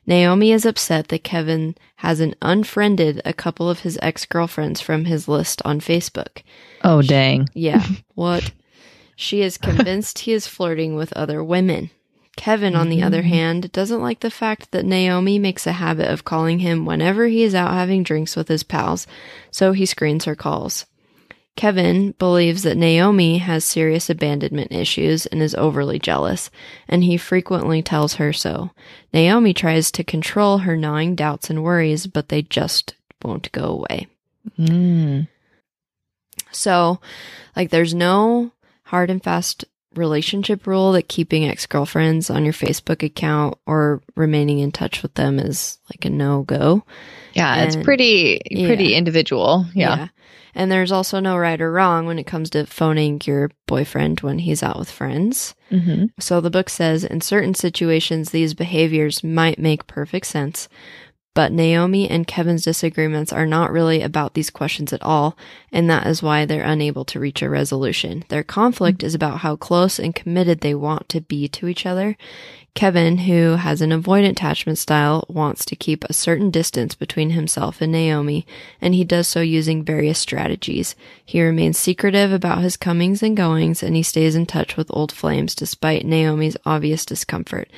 Naomi 0.05 0.51
is 0.51 0.65
upset 0.65 1.09
that 1.09 1.23
Kevin 1.23 1.75
hasn't 1.97 2.35
unfriended 2.41 3.21
a 3.25 3.33
couple 3.33 3.69
of 3.69 3.81
his 3.81 3.99
ex 4.01 4.25
girlfriends 4.25 4.81
from 4.81 5.05
his 5.05 5.27
list 5.27 5.61
on 5.65 5.79
Facebook. 5.79 6.41
Oh, 6.83 7.01
dang. 7.01 7.47
Yeah. 7.53 7.85
What? 8.15 8.51
She 9.15 9.41
is 9.41 9.57
convinced 9.57 10.19
he 10.19 10.33
is 10.33 10.47
flirting 10.47 10.95
with 10.95 11.13
other 11.13 11.43
women. 11.43 11.91
Kevin, 12.39 12.73
on 12.73 12.87
the 12.87 13.03
other 13.03 13.23
hand, 13.23 13.69
doesn't 13.73 14.01
like 14.01 14.21
the 14.21 14.31
fact 14.31 14.71
that 14.71 14.85
Naomi 14.85 15.37
makes 15.37 15.67
a 15.67 15.73
habit 15.73 16.07
of 16.09 16.23
calling 16.23 16.59
him 16.59 16.85
whenever 16.85 17.27
he 17.27 17.43
is 17.43 17.53
out 17.53 17.73
having 17.73 18.01
drinks 18.01 18.37
with 18.37 18.47
his 18.47 18.63
pals, 18.63 19.05
so 19.51 19.73
he 19.73 19.85
screens 19.85 20.23
her 20.23 20.37
calls. 20.37 20.85
Kevin 21.57 22.11
believes 22.17 22.63
that 22.63 22.77
Naomi 22.77 23.39
has 23.39 23.65
serious 23.65 24.09
abandonment 24.09 24.71
issues 24.71 25.25
and 25.25 25.41
is 25.41 25.53
overly 25.53 25.99
jealous, 25.99 26.49
and 26.87 27.03
he 27.03 27.17
frequently 27.17 27.81
tells 27.81 28.13
her 28.13 28.31
so. 28.31 28.71
Naomi 29.13 29.53
tries 29.53 29.91
to 29.91 30.05
control 30.05 30.59
her 30.59 30.77
gnawing 30.77 31.15
doubts 31.15 31.49
and 31.49 31.61
worries, 31.61 32.07
but 32.07 32.29
they 32.29 32.41
just 32.41 32.95
won't 33.21 33.51
go 33.51 33.65
away. 33.65 34.07
Mm. 34.57 35.27
So, 36.51 37.01
like, 37.53 37.69
there's 37.69 37.93
no 37.93 38.53
hard 38.83 39.09
and 39.09 39.21
fast 39.21 39.65
relationship 39.95 40.67
rule 40.67 40.91
that 40.93 41.07
keeping 41.07 41.45
ex 41.45 41.65
girlfriends 41.65 42.29
on 42.29 42.43
your 42.43 42.53
Facebook 42.53 43.03
account 43.03 43.57
or 43.65 44.01
remaining 44.15 44.59
in 44.59 44.71
touch 44.71 45.01
with 45.01 45.13
them 45.15 45.39
is 45.39 45.79
like 45.91 46.05
a 46.05 46.09
no 46.09 46.43
go. 46.43 46.83
Yeah, 47.33 47.63
it's 47.63 47.75
pretty 47.75 48.39
pretty 48.49 48.89
yeah. 48.89 48.97
individual. 48.97 49.65
Yeah. 49.73 50.09
And 50.55 50.71
there's 50.71 50.91
also 50.91 51.19
no 51.19 51.37
right 51.37 51.61
or 51.61 51.71
wrong 51.71 52.05
when 52.05 52.19
it 52.19 52.25
comes 52.25 52.49
to 52.51 52.65
phoning 52.65 53.21
your 53.23 53.51
boyfriend 53.67 54.21
when 54.21 54.39
he's 54.39 54.63
out 54.63 54.79
with 54.79 54.89
friends. 54.89 55.55
hmm 55.69 56.05
So 56.19 56.41
the 56.41 56.49
book 56.49 56.69
says 56.69 57.03
in 57.03 57.21
certain 57.21 57.53
situations, 57.53 58.31
these 58.31 58.53
behaviors 58.53 59.23
might 59.23 59.59
make 59.59 59.87
perfect 59.87 60.25
sense. 60.25 60.67
But 61.39 61.53
Naomi 61.53 62.09
and 62.09 62.27
Kevin's 62.27 62.65
disagreements 62.65 63.31
are 63.31 63.45
not 63.45 63.71
really 63.71 64.01
about 64.01 64.33
these 64.33 64.49
questions 64.49 64.91
at 64.91 65.01
all, 65.01 65.37
and 65.71 65.89
that 65.89 66.05
is 66.05 66.21
why 66.21 66.43
they're 66.43 66.65
unable 66.65 67.05
to 67.05 67.19
reach 67.21 67.41
a 67.41 67.49
resolution. 67.49 68.25
Their 68.27 68.43
conflict 68.43 69.03
is 69.03 69.15
about 69.15 69.37
how 69.37 69.55
close 69.55 69.99
and 69.99 70.13
committed 70.13 70.59
they 70.59 70.75
want 70.75 71.07
to 71.07 71.21
be 71.21 71.47
to 71.47 71.69
each 71.69 71.85
other. 71.85 72.17
Kevin, 72.75 73.19
who 73.19 73.55
has 73.55 73.81
an 73.81 73.91
avoidant 73.91 74.31
attachment 74.31 74.77
style, 74.77 75.25
wants 75.27 75.63
to 75.65 75.75
keep 75.75 76.03
a 76.03 76.13
certain 76.13 76.51
distance 76.51 76.93
between 76.93 77.31
himself 77.31 77.81
and 77.81 77.91
Naomi, 77.91 78.45
and 78.81 78.93
he 78.93 79.03
does 79.03 79.27
so 79.27 79.39
using 79.39 79.83
various 79.83 80.19
strategies. 80.19 80.93
He 81.25 81.41
remains 81.41 81.77
secretive 81.77 82.31
about 82.33 82.61
his 82.61 82.77
comings 82.77 83.23
and 83.23 83.35
goings, 83.35 83.81
and 83.81 83.95
he 83.95 84.03
stays 84.03 84.35
in 84.35 84.45
touch 84.45 84.75
with 84.75 84.91
old 84.91 85.11
flames 85.11 85.55
despite 85.55 86.05
Naomi's 86.05 86.57
obvious 86.65 87.05
discomfort. 87.05 87.69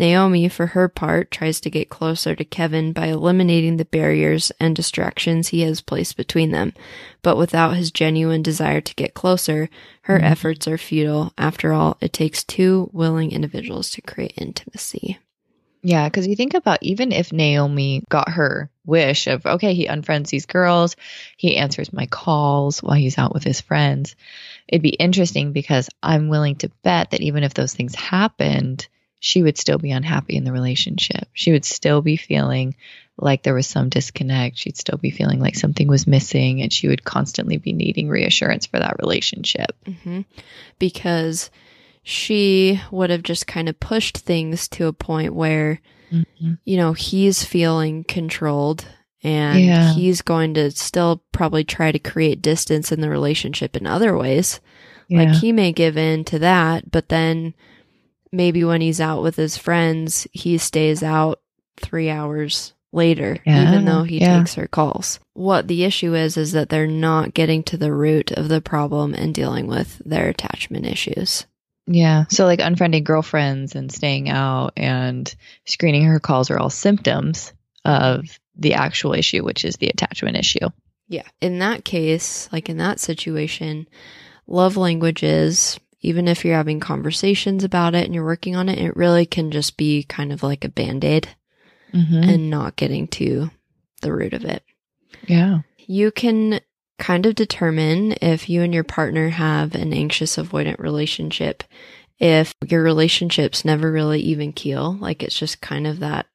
Naomi, 0.00 0.48
for 0.48 0.68
her 0.68 0.88
part, 0.88 1.30
tries 1.30 1.60
to 1.60 1.70
get 1.70 1.90
closer 1.90 2.34
to 2.34 2.44
Kevin 2.44 2.94
by 2.94 3.08
eliminating 3.08 3.76
the 3.76 3.84
barriers 3.84 4.50
and 4.58 4.74
distractions 4.74 5.48
he 5.48 5.60
has 5.60 5.82
placed 5.82 6.16
between 6.16 6.52
them. 6.52 6.72
But 7.20 7.36
without 7.36 7.76
his 7.76 7.90
genuine 7.90 8.42
desire 8.42 8.80
to 8.80 8.94
get 8.94 9.12
closer, 9.12 9.68
her 10.02 10.16
mm-hmm. 10.16 10.24
efforts 10.24 10.66
are 10.66 10.78
futile. 10.78 11.34
After 11.36 11.74
all, 11.74 11.98
it 12.00 12.14
takes 12.14 12.42
two 12.42 12.88
willing 12.94 13.30
individuals 13.30 13.90
to 13.90 14.00
create 14.00 14.32
intimacy. 14.36 15.18
Yeah, 15.82 16.08
because 16.08 16.26
you 16.26 16.34
think 16.34 16.54
about 16.54 16.78
even 16.80 17.12
if 17.12 17.30
Naomi 17.30 18.02
got 18.08 18.30
her 18.30 18.70
wish 18.86 19.26
of, 19.26 19.44
okay, 19.44 19.74
he 19.74 19.86
unfriends 19.86 20.28
these 20.28 20.46
girls, 20.46 20.96
he 21.36 21.56
answers 21.58 21.92
my 21.92 22.06
calls 22.06 22.82
while 22.82 22.96
he's 22.96 23.18
out 23.18 23.34
with 23.34 23.44
his 23.44 23.60
friends, 23.60 24.16
it'd 24.66 24.82
be 24.82 24.88
interesting 24.88 25.52
because 25.52 25.90
I'm 26.02 26.28
willing 26.28 26.56
to 26.56 26.70
bet 26.82 27.10
that 27.10 27.20
even 27.20 27.44
if 27.44 27.52
those 27.52 27.74
things 27.74 27.94
happened, 27.94 28.88
she 29.20 29.42
would 29.42 29.56
still 29.58 29.78
be 29.78 29.90
unhappy 29.92 30.36
in 30.36 30.44
the 30.44 30.52
relationship. 30.52 31.28
She 31.32 31.52
would 31.52 31.64
still 31.64 32.00
be 32.02 32.16
feeling 32.16 32.74
like 33.18 33.42
there 33.42 33.54
was 33.54 33.66
some 33.66 33.90
disconnect. 33.90 34.56
She'd 34.56 34.78
still 34.78 34.96
be 34.96 35.10
feeling 35.10 35.38
like 35.40 35.54
something 35.54 35.86
was 35.86 36.06
missing, 36.06 36.62
and 36.62 36.72
she 36.72 36.88
would 36.88 37.04
constantly 37.04 37.58
be 37.58 37.72
needing 37.74 38.08
reassurance 38.08 38.66
for 38.66 38.78
that 38.78 38.96
relationship. 38.98 39.76
hmm 40.02 40.22
Because 40.78 41.50
she 42.02 42.80
would 42.90 43.10
have 43.10 43.22
just 43.22 43.46
kind 43.46 43.68
of 43.68 43.78
pushed 43.78 44.16
things 44.18 44.66
to 44.68 44.86
a 44.86 44.92
point 44.92 45.34
where 45.34 45.80
you 46.64 46.76
know, 46.76 46.92
he's 46.92 47.44
feeling 47.44 48.02
controlled 48.02 48.84
and 49.22 49.60
Yeah. 49.60 49.92
he's 49.94 50.22
going 50.22 50.54
to 50.54 50.70
still 50.72 51.22
probably 51.30 51.62
try 51.62 51.92
to 51.92 52.00
create 52.00 52.42
distance 52.42 52.90
in 52.90 53.00
the 53.00 53.08
relationship 53.10 53.76
in 53.76 53.86
other 53.86 54.16
ways. 54.16 54.58
Yeah. 55.06 55.18
Like 55.24 55.36
he 55.36 55.52
may 55.52 55.70
give 55.72 55.96
in 55.96 56.24
to 56.24 56.38
that, 56.40 56.90
but 56.90 57.10
then 57.10 57.54
maybe 58.32 58.64
when 58.64 58.80
he's 58.80 59.00
out 59.00 59.22
with 59.22 59.36
his 59.36 59.56
friends, 59.56 60.26
he 60.32 60.58
stays 60.58 61.02
out 61.02 61.40
three 61.76 62.10
hours 62.10 62.72
later, 62.92 63.38
Yeah, 63.46 63.68
even 63.70 63.84
though 63.84 64.02
he 64.02 64.18
yeah. 64.20 64.38
takes 64.38 64.54
her 64.54 64.66
calls. 64.66 65.20
What 65.34 65.68
the 65.68 65.84
issue 65.84 66.14
is, 66.14 66.36
is 66.36 66.52
that 66.52 66.68
they're 66.68 66.86
not 66.86 67.34
getting 67.34 67.62
to 67.64 67.76
the 67.76 67.92
root 67.92 68.32
of 68.32 68.48
the 68.48 68.60
problem 68.60 69.14
and 69.14 69.34
dealing 69.34 69.66
with 69.66 70.00
their 70.04 70.28
attachment 70.28 70.86
issues. 70.86 71.46
Yeah. 71.86 72.24
So 72.28 72.44
like 72.44 72.60
unfriending 72.60 73.04
girlfriends 73.04 73.74
and 73.74 73.90
staying 73.90 74.28
out 74.28 74.72
and 74.76 75.32
screening 75.66 76.04
her 76.04 76.20
calls 76.20 76.50
are 76.50 76.58
all 76.58 76.70
symptoms 76.70 77.52
of 77.84 78.38
the 78.56 78.74
actual 78.74 79.14
issue, 79.14 79.42
which 79.44 79.64
is 79.64 79.76
the 79.76 79.88
attachment 79.88 80.36
issue. 80.36 80.68
Yeah. 81.08 81.26
In 81.40 81.58
that 81.60 81.84
case, 81.84 82.48
like 82.52 82.68
in 82.68 82.76
that 82.78 83.00
situation, 83.00 83.88
love 84.46 84.76
languages, 84.76 85.80
even 86.00 86.28
if 86.28 86.44
you're 86.44 86.56
having 86.56 86.80
conversations 86.80 87.64
about 87.64 87.94
it 87.94 88.04
and 88.06 88.14
you're 88.14 88.24
working 88.24 88.56
on 88.56 88.68
it, 88.68 88.78
it 88.78 88.96
really 88.96 89.26
can 89.26 89.50
just 89.50 89.76
be 89.76 90.02
kind 90.04 90.32
of 90.32 90.42
like 90.42 90.64
a 90.64 90.68
band 90.68 91.04
aid 91.04 91.28
Mm-hmm. 91.92 92.22
and 92.22 92.50
not 92.50 92.76
getting 92.76 93.08
to 93.08 93.50
the 94.00 94.12
root 94.12 94.32
of 94.32 94.44
it. 94.44 94.62
Yeah. 95.26 95.62
You 95.78 96.12
can 96.12 96.60
kind 97.00 97.26
of 97.26 97.34
determine 97.34 98.12
if 98.22 98.48
you 98.48 98.62
and 98.62 98.72
your 98.72 98.84
partner 98.84 99.30
have 99.30 99.74
an 99.74 99.92
anxious 99.92 100.36
avoidant 100.36 100.78
relationship 100.78 101.64
if 102.20 102.54
your 102.64 102.84
relationships 102.84 103.64
never 103.64 103.90
really 103.90 104.20
even 104.20 104.52
keel. 104.52 104.96
Like 105.00 105.24
it's 105.24 105.36
just 105.36 105.60
kind 105.60 105.84
of 105.86 105.98
that 105.98 106.26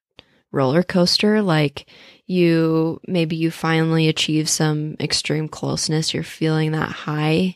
roller 0.51 0.84
coaster. 0.84 1.41
Like 1.41 1.86
you, 2.25 3.00
maybe 3.07 3.38
you 3.38 3.50
finally 3.50 4.10
achieve 4.10 4.50
some 4.50 4.98
extreme 5.00 5.48
closeness. 5.48 6.13
You're 6.13 6.24
feeling 6.24 6.74
that 6.74 6.89
high. 6.89 7.55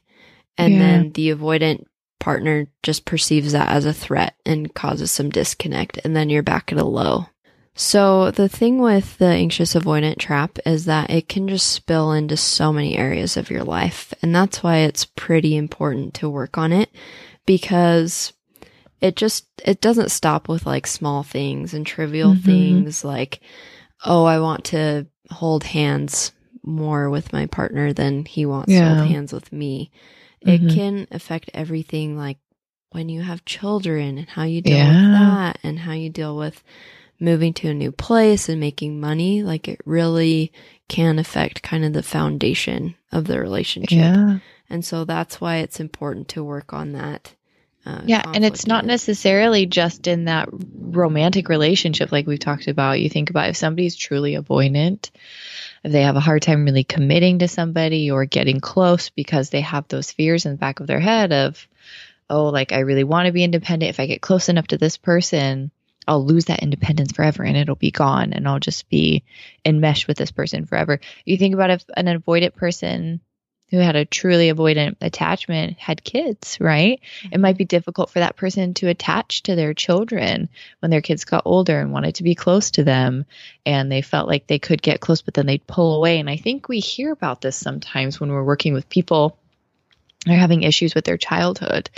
And 0.58 0.74
Yeah. 0.76 0.80
then 0.80 1.12
the 1.12 1.30
avoidant 1.32 1.84
partner 2.20 2.68
just 2.84 3.06
perceives 3.06 3.54
that 3.54 3.70
as 3.70 3.86
a 3.86 3.94
threat 3.94 4.36
and 4.46 4.74
causes 4.74 5.12
some 5.12 5.30
disconnect. 5.30 6.00
And 6.04 6.16
then 6.16 6.30
you're 6.30 6.44
back 6.44 6.72
at 6.72 6.78
a 6.78 6.84
low. 6.86 7.28
So 7.76 8.30
the 8.32 8.50
thing 8.50 8.80
with 8.80 9.18
the 9.20 9.28
anxious 9.28 9.74
avoidant 9.74 10.18
trap 10.20 10.60
is 10.66 10.84
that 10.86 11.10
it 11.10 11.30
can 11.30 11.48
just 11.48 11.68
spill 11.72 12.12
into 12.12 12.36
so 12.36 12.74
many 12.74 12.98
areas 12.98 13.38
of 13.38 13.50
your 13.50 13.64
life. 13.64 14.14
And 14.22 14.36
that's 14.36 14.62
why 14.62 14.78
it's 14.80 15.06
pretty 15.06 15.56
important 15.56 16.14
to 16.16 16.30
work 16.30 16.58
on 16.58 16.74
it 16.74 16.90
because 17.46 18.34
it 19.02 19.16
just 19.16 19.46
it 19.66 19.80
doesn't 19.80 20.12
stop 20.12 20.50
with 20.50 20.66
like 20.66 20.86
small 20.86 21.24
things 21.24 21.74
and 21.74 21.88
trivial 21.88 22.34
Mhm. 22.36 22.44
things 22.44 23.04
like 23.06 23.40
oh, 24.06 24.26
I 24.26 24.40
want 24.40 24.66
to 24.66 25.08
hold 25.30 25.64
hands 25.64 26.32
more 26.64 27.10
with 27.10 27.34
my 27.34 27.46
partner 27.46 27.92
than 27.94 28.26
he 28.26 28.46
wants 28.46 28.72
to 28.74 28.80
hold 28.96 29.10
hands 29.10 29.32
with 29.34 29.52
me. 29.54 29.92
It 30.42 30.62
Mhm. 30.62 30.74
can 30.74 31.08
affect 31.12 31.50
everything 31.54 32.18
like 32.18 32.38
when 32.92 33.10
you 33.10 33.22
have 33.22 33.46
children 33.46 34.18
and 34.18 34.28
how 34.28 34.44
you 34.44 34.62
deal 34.62 34.78
Yeah. 34.78 34.88
with 34.88 35.20
that 35.20 35.60
and 35.64 35.80
how 35.80 35.94
you 35.94 36.10
deal 36.10 36.36
with 36.38 36.64
moving 37.20 37.54
to 37.54 37.68
a 37.70 37.74
new 37.74 37.92
place 37.92 38.48
and 38.50 38.60
making 38.60 39.00
money, 39.00 39.44
like 39.44 39.68
it 39.68 39.82
really 39.86 40.52
can 40.88 41.20
affect 41.20 41.62
kind 41.62 41.84
of 41.86 41.94
the 41.94 42.02
foundation 42.02 42.96
of 43.12 43.26
the 43.26 43.40
relationship. 43.40 43.98
Yeah. 43.98 44.40
And 44.70 44.84
so 44.86 45.04
that's 45.04 45.42
why 45.42 45.58
it's 45.58 45.80
important 45.80 46.30
to 46.30 46.44
work 46.44 46.74
on 46.74 46.94
that. 46.94 47.34
Uh, 47.86 48.02
Yeah. 48.06 48.24
And 48.34 48.44
it's 48.46 48.66
not 48.68 48.86
necessarily 48.86 49.66
just 49.66 50.08
in 50.08 50.26
that 50.26 50.50
romantic 50.52 51.50
relationship 51.50 52.12
like 52.12 52.28
we've 52.28 52.40
talked 52.40 52.68
about. 52.68 53.00
You 53.00 53.10
think 53.10 53.30
about 53.30 53.50
if 53.50 53.58
somebody's 53.58 53.96
truly 53.96 54.34
avoidant, 54.36 55.10
if 55.84 55.92
they 55.92 56.02
have 56.02 56.16
a 56.16 56.22
hard 56.22 56.42
time 56.42 56.66
really 56.66 56.84
committing 56.84 57.40
to 57.40 57.48
somebody 57.48 58.12
or 58.12 58.26
getting 58.26 58.60
close 58.60 59.10
because 59.10 59.50
they 59.50 59.62
have 59.62 59.88
those 59.88 60.12
fears 60.12 60.46
in 60.46 60.52
the 60.52 60.58
back 60.58 60.80
of 60.80 60.88
their 60.88 61.00
head 61.00 61.32
of, 61.32 61.68
oh, 62.30 62.46
like 62.46 62.72
I 62.72 62.80
really 62.80 63.04
want 63.04 63.28
to 63.28 63.32
be 63.32 63.44
independent. 63.44 63.90
If 63.90 64.00
I 64.00 64.06
get 64.06 64.22
close 64.22 64.50
enough 64.50 64.68
to 64.68 64.78
this 64.78 64.98
person, 64.98 65.72
I'll 66.08 66.26
lose 66.26 66.46
that 66.46 66.64
independence 66.64 67.12
forever 67.12 67.44
and 67.44 67.56
it'll 67.56 67.76
be 67.76 67.92
gone 67.92 68.34
and 68.34 68.48
I'll 68.48 68.60
just 68.60 68.90
be 68.90 69.24
enmeshed 69.64 70.08
with 70.08 70.18
this 70.18 70.32
person 70.32 70.66
forever. 70.66 71.00
You 71.24 71.38
think 71.38 71.54
about 71.54 71.70
if 71.70 71.86
an 71.96 72.08
avoidant 72.08 72.56
person 72.56 73.22
who 73.70 73.78
had 73.78 73.96
a 73.96 74.06
truly 74.06 74.52
avoidant 74.52 74.96
attachment 75.02 75.78
had 75.78 76.04
kids, 76.04 76.58
right? 76.60 77.00
It 77.32 77.40
might 77.40 77.58
be 77.58 77.66
difficult 77.66 78.10
for 78.10 78.20
that 78.20 78.36
person 78.36 78.74
to 78.76 78.88
attach 78.88 79.44
to 79.44 79.56
their 79.56 79.74
children 79.74 80.50
when 80.80 80.90
their 80.90 81.02
kids 81.02 81.26
got 81.26 81.44
older 81.46 81.80
and 81.80 81.92
wanted 81.92 82.16
to 82.16 82.24
be 82.24 82.36
close 82.36 82.72
to 82.72 82.84
them 82.84 83.26
and 83.66 83.92
they 83.92 84.02
felt 84.02 84.28
like 84.28 84.48
they 84.48 84.60
could 84.60 84.82
get 84.82 85.02
close, 85.02 85.22
but 85.22 85.34
then 85.34 85.46
they'd 85.46 85.68
pull 85.68 85.96
away. 85.96 86.20
And 86.20 86.30
I 86.30 86.38
think 86.38 86.68
we 86.68 86.80
hear 86.80 87.12
about 87.12 87.42
this 87.42 87.56
sometimes 87.56 88.20
when 88.20 88.32
we're 88.32 88.44
working 88.44 88.74
with 88.74 88.90
people 88.90 89.38
are 90.28 90.36
having 90.36 90.64
issues 90.64 90.96
with 90.96 91.06
their 91.06 91.18
childhood. 91.18 91.90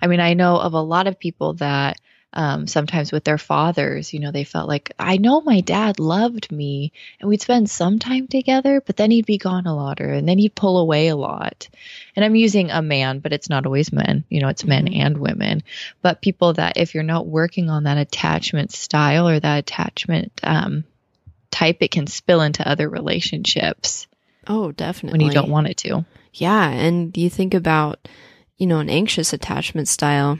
I 0.00 0.06
mean, 0.06 0.20
I 0.20 0.34
know 0.34 0.56
of 0.56 0.72
a 0.72 0.80
lot 0.80 1.06
of 1.06 1.18
people 1.18 1.54
that 1.54 2.00
um, 2.32 2.66
sometimes 2.66 3.12
with 3.12 3.24
their 3.24 3.38
fathers, 3.38 4.12
you 4.12 4.20
know, 4.20 4.30
they 4.30 4.44
felt 4.44 4.68
like, 4.68 4.92
I 4.98 5.16
know 5.16 5.40
my 5.40 5.60
dad 5.62 5.98
loved 5.98 6.52
me 6.52 6.92
and 7.18 7.28
we'd 7.30 7.40
spend 7.40 7.70
some 7.70 7.98
time 7.98 8.28
together, 8.28 8.82
but 8.84 8.96
then 8.96 9.10
he'd 9.10 9.24
be 9.24 9.38
gone 9.38 9.66
a 9.66 9.74
lot 9.74 10.00
or, 10.02 10.12
and 10.12 10.28
then 10.28 10.36
he'd 10.36 10.54
pull 10.54 10.78
away 10.78 11.08
a 11.08 11.16
lot. 11.16 11.68
And 12.14 12.24
I'm 12.24 12.34
using 12.36 12.70
a 12.70 12.82
man, 12.82 13.20
but 13.20 13.32
it's 13.32 13.48
not 13.48 13.64
always 13.64 13.90
men, 13.92 14.24
you 14.28 14.40
know, 14.40 14.48
it's 14.48 14.64
men 14.64 14.86
Mhm. 14.86 14.96
and 15.00 15.18
women. 15.18 15.62
But 16.02 16.20
people 16.20 16.52
that, 16.54 16.76
if 16.76 16.94
you're 16.94 17.02
not 17.04 17.26
working 17.26 17.70
on 17.70 17.84
that 17.84 17.96
attachment 17.98 18.70
style 18.72 19.28
or 19.28 19.40
that 19.40 19.58
attachment 19.58 20.38
um, 20.42 20.84
type, 21.50 21.78
it 21.80 21.90
can 21.90 22.06
spill 22.06 22.42
into 22.42 22.68
other 22.68 22.88
relationships 22.88 24.06
Oh, 24.46 24.72
definitely. 24.72 25.18
when 25.18 25.26
you 25.26 25.32
don't 25.32 25.48
want 25.50 25.68
it 25.68 25.78
to. 25.78 26.04
Yeah, 26.34 26.68
and 26.68 27.16
you 27.16 27.30
think 27.30 27.54
about, 27.54 28.08
you 28.58 28.66
know, 28.66 28.78
an 28.78 28.90
anxious 28.90 29.32
attachment 29.32 29.88
style. 29.88 30.38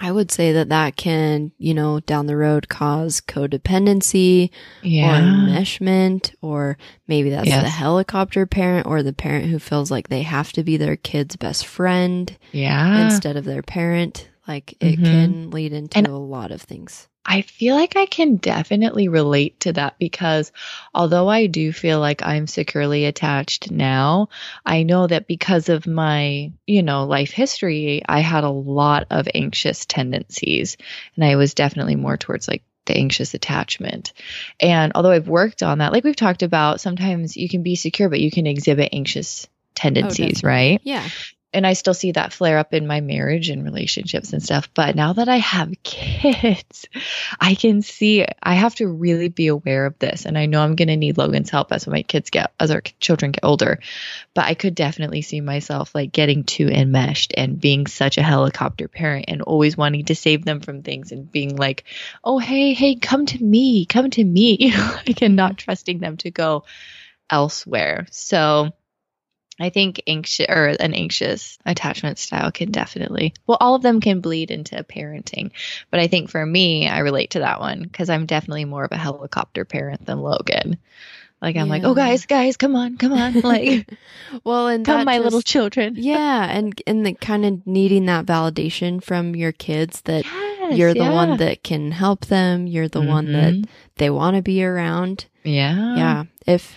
I 0.00 0.10
would 0.12 0.30
say 0.30 0.52
that 0.52 0.70
that 0.70 0.96
can, 0.96 1.52
you 1.58 1.74
know, 1.74 2.00
down 2.00 2.26
the 2.26 2.36
road 2.36 2.68
cause 2.68 3.20
codependency 3.20 4.50
or 4.82 5.20
enmeshment, 5.20 6.34
or 6.40 6.78
maybe 7.06 7.28
that's 7.30 7.46
Yes. 7.46 7.62
the 7.62 7.68
helicopter 7.68 8.46
parent 8.46 8.86
or 8.86 9.02
the 9.02 9.12
parent 9.12 9.50
who 9.50 9.58
feels 9.58 9.90
like 9.90 10.08
they 10.08 10.22
have 10.22 10.52
to 10.52 10.62
be 10.64 10.78
their 10.78 10.96
kid's 10.96 11.36
best 11.36 11.66
friend 11.66 12.36
yeah. 12.52 13.04
instead 13.04 13.36
of 13.36 13.44
their 13.44 13.62
parent. 13.62 14.29
Like 14.48 14.74
it 14.80 14.98
Mhm. 15.00 15.04
can 15.04 15.50
lead 15.50 15.72
into 15.72 15.98
And- 15.98 16.06
a 16.08 16.16
lot 16.16 16.50
of 16.50 16.62
things. 16.62 17.06
I 17.26 17.42
feel 17.42 17.76
like 17.76 17.96
I 17.96 18.06
can 18.06 18.36
definitely 18.36 19.08
relate 19.08 19.60
to 19.60 19.74
that 19.74 19.98
because 19.98 20.50
although 20.94 21.28
I 21.28 21.46
do 21.46 21.70
feel 21.70 22.00
like 22.00 22.22
I'm 22.24 22.46
securely 22.46 23.04
attached 23.04 23.70
now, 23.70 24.30
I 24.64 24.82
know 24.84 25.06
that 25.06 25.26
because 25.28 25.68
of 25.68 25.86
my, 25.86 26.50
you 26.66 26.82
know, 26.82 27.04
life 27.04 27.30
history, 27.30 28.02
I 28.08 28.20
had 28.20 28.42
a 28.44 28.48
lot 28.50 29.06
of 29.10 29.28
anxious 29.34 29.84
tendencies 29.84 30.78
and 31.14 31.24
I 31.24 31.36
was 31.36 31.52
definitely 31.54 31.94
more 31.94 32.16
towards 32.16 32.48
like 32.48 32.62
the 32.86 32.96
anxious 32.96 33.34
attachment. 33.34 34.14
And 34.58 34.92
although 34.94 35.12
I've 35.12 35.28
worked 35.28 35.62
on 35.62 35.78
that, 35.78 35.92
like 35.92 36.02
we've 36.04 36.16
talked 36.16 36.42
about, 36.42 36.80
sometimes 36.80 37.36
you 37.36 37.48
can 37.50 37.62
be 37.62 37.76
secure, 37.76 38.08
but 38.08 38.20
you 38.20 38.30
can 38.30 38.46
exhibit 38.46 38.88
anxious 38.92 39.46
tendencies, 39.74 40.40
definitely. 40.40 40.48
right? 40.48 40.80
Yeah. 40.84 41.06
And 41.52 41.66
I 41.66 41.72
still 41.72 41.94
see 41.94 42.12
that 42.12 42.32
flare 42.32 42.58
up 42.58 42.72
in 42.74 42.86
my 42.86 43.00
marriage 43.00 43.48
and 43.50 43.64
relationships 43.64 44.32
and 44.32 44.42
stuff. 44.42 44.68
But 44.72 44.94
now 44.94 45.14
that 45.14 45.28
I 45.28 45.38
have 45.38 45.72
kids, 45.82 46.86
I 47.40 47.54
can 47.56 47.82
see 47.82 48.24
I 48.42 48.54
have 48.54 48.76
to 48.76 48.86
really 48.86 49.28
be 49.28 49.48
aware 49.48 49.86
of 49.86 49.98
this. 49.98 50.26
And 50.26 50.38
I 50.38 50.46
know 50.46 50.62
I'm 50.62 50.76
going 50.76 50.88
to 50.88 50.96
need 50.96 51.18
Logan's 51.18 51.50
help 51.50 51.72
as 51.72 51.88
my 51.88 52.02
kids 52.02 52.30
get, 52.30 52.52
as 52.60 52.70
our 52.70 52.82
children 53.00 53.32
get 53.32 53.44
older. 53.44 53.80
But 54.32 54.44
I 54.44 54.54
could 54.54 54.76
definitely 54.76 55.22
see 55.22 55.40
myself 55.40 55.92
like 55.94 56.12
getting 56.12 56.44
too 56.44 56.68
enmeshed 56.68 57.34
and 57.36 57.60
being 57.60 57.88
such 57.88 58.16
a 58.16 58.22
helicopter 58.22 58.86
parent 58.86 59.24
and 59.28 59.42
always 59.42 59.76
wanting 59.76 60.04
to 60.06 60.14
save 60.14 60.44
them 60.44 60.60
from 60.60 60.82
things 60.82 61.10
and 61.10 61.30
being 61.30 61.56
like, 61.56 61.84
oh, 62.22 62.38
hey, 62.38 62.74
hey, 62.74 62.94
come 62.94 63.26
to 63.26 63.42
me, 63.42 63.86
come 63.86 64.08
to 64.10 64.24
me. 64.24 64.72
like, 65.06 65.20
and 65.22 65.34
not 65.34 65.58
trusting 65.58 65.98
them 65.98 66.16
to 66.18 66.30
go 66.30 66.64
elsewhere. 67.28 68.06
So, 68.10 68.70
I 69.60 69.70
think 69.70 70.02
anxious 70.06 70.46
or 70.48 70.74
an 70.80 70.94
anxious 70.94 71.58
attachment 71.66 72.18
style 72.18 72.50
can 72.50 72.70
definitely, 72.70 73.34
well, 73.46 73.58
all 73.60 73.74
of 73.74 73.82
them 73.82 74.00
can 74.00 74.20
bleed 74.20 74.50
into 74.50 74.82
parenting. 74.84 75.50
But 75.90 76.00
I 76.00 76.06
think 76.08 76.30
for 76.30 76.44
me, 76.44 76.88
I 76.88 77.00
relate 77.00 77.30
to 77.30 77.40
that 77.40 77.60
one 77.60 77.82
because 77.82 78.08
I'm 78.10 78.26
definitely 78.26 78.64
more 78.64 78.84
of 78.84 78.92
a 78.92 78.96
helicopter 78.96 79.64
parent 79.64 80.06
than 80.06 80.20
Logan. 80.20 80.78
Like, 81.42 81.56
I'm 81.56 81.68
like, 81.70 81.84
oh, 81.84 81.94
guys, 81.94 82.26
guys, 82.26 82.58
come 82.58 82.76
on, 82.76 82.98
come 82.98 83.14
on. 83.14 83.32
Like, 83.42 83.88
well, 84.44 84.68
and 84.68 84.84
come, 84.84 85.06
my 85.06 85.18
little 85.18 85.40
children. 85.40 85.94
yeah, 85.98 86.44
and 86.50 86.80
and 86.86 87.06
the 87.06 87.14
kind 87.14 87.46
of 87.46 87.66
needing 87.66 88.06
that 88.06 88.26
validation 88.26 89.02
from 89.02 89.34
your 89.34 89.52
kids 89.52 90.02
that 90.02 90.24
Yes, 90.26 90.78
you're 90.78 90.92
the 90.94 91.00
yeah. 91.00 91.12
one 91.14 91.36
that 91.38 91.62
can 91.64 91.90
help 91.92 92.26
them. 92.26 92.66
You're 92.66 92.88
the 92.88 93.00
one 93.00 93.32
that 93.32 93.54
Mhm. 93.54 93.64
they 93.96 94.10
want 94.10 94.36
to 94.36 94.42
be 94.42 94.62
around. 94.62 95.24
yeah. 95.42 95.96
yeah. 95.96 96.24
If 96.46 96.74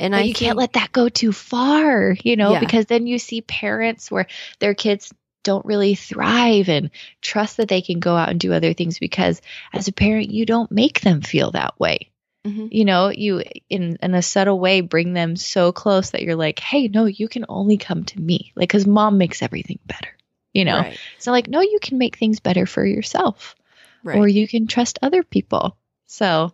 and 0.00 0.12
But 0.12 0.20
I 0.20 0.22
you 0.24 0.34
can't 0.34 0.58
let 0.58 0.72
that 0.72 0.92
go 0.92 1.08
too 1.08 1.32
far, 1.32 2.16
you 2.24 2.36
know, 2.36 2.52
Yeah. 2.52 2.60
because 2.60 2.86
then 2.86 3.06
you 3.06 3.18
see 3.18 3.42
parents 3.42 4.10
where 4.10 4.26
their 4.58 4.74
kids 4.74 5.12
don't 5.42 5.64
really 5.64 5.94
thrive 5.94 6.68
and 6.68 6.90
trust 7.22 7.56
that 7.58 7.68
they 7.68 7.80
can 7.82 8.00
go 8.00 8.16
out 8.16 8.28
and 8.28 8.40
do 8.40 8.52
other 8.52 8.74
things 8.74 8.98
because 8.98 9.40
as 9.72 9.88
a 9.88 9.92
parent, 9.92 10.30
you 10.30 10.44
don't 10.44 10.70
make 10.70 11.00
them 11.00 11.20
feel 11.22 11.52
that 11.52 11.78
way. 11.80 12.10
Mhm. 12.46 12.68
You 12.72 12.84
know, 12.86 13.08
you 13.10 13.42
in 13.68 13.98
in 14.02 14.14
a 14.14 14.22
subtle 14.22 14.58
way 14.58 14.80
bring 14.80 15.12
them 15.12 15.36
so 15.36 15.72
close 15.72 16.10
that 16.10 16.22
you're 16.22 16.36
like, 16.36 16.58
"Hey, 16.58 16.88
no, 16.88 17.04
you 17.04 17.28
can 17.28 17.44
only 17.48 17.76
come 17.76 18.04
to 18.04 18.20
me." 18.20 18.52
Like 18.56 18.70
cuz 18.70 18.86
mom 18.86 19.18
makes 19.18 19.42
everything 19.42 19.78
better. 19.86 20.08
You 20.54 20.64
know. 20.64 20.78
right, 20.78 20.98
So 21.18 21.30
like, 21.32 21.48
"No, 21.48 21.60
you 21.60 21.78
can 21.82 21.98
make 21.98 22.16
things 22.16 22.40
better 22.40 22.66
for 22.66 22.84
yourself." 22.84 23.54
right. 24.02 24.16
Or 24.18 24.26
you 24.26 24.48
can 24.48 24.66
trust 24.66 24.98
other 25.02 25.22
people. 25.22 25.76
So, 26.06 26.52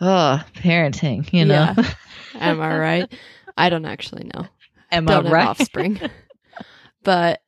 oh, 0.00 0.42
parenting, 0.54 1.32
you 1.32 1.44
know. 1.44 1.72
Yeah. 1.76 1.94
Am 2.40 2.60
I 2.60 2.76
right? 2.76 3.12
I 3.56 3.68
don't 3.68 3.84
actually 3.84 4.30
know. 4.34 4.46
Am 4.90 5.06
don't 5.06 5.26
I 5.26 5.30
right? 5.30 5.46
offspring. 5.46 6.00
but 7.02 7.42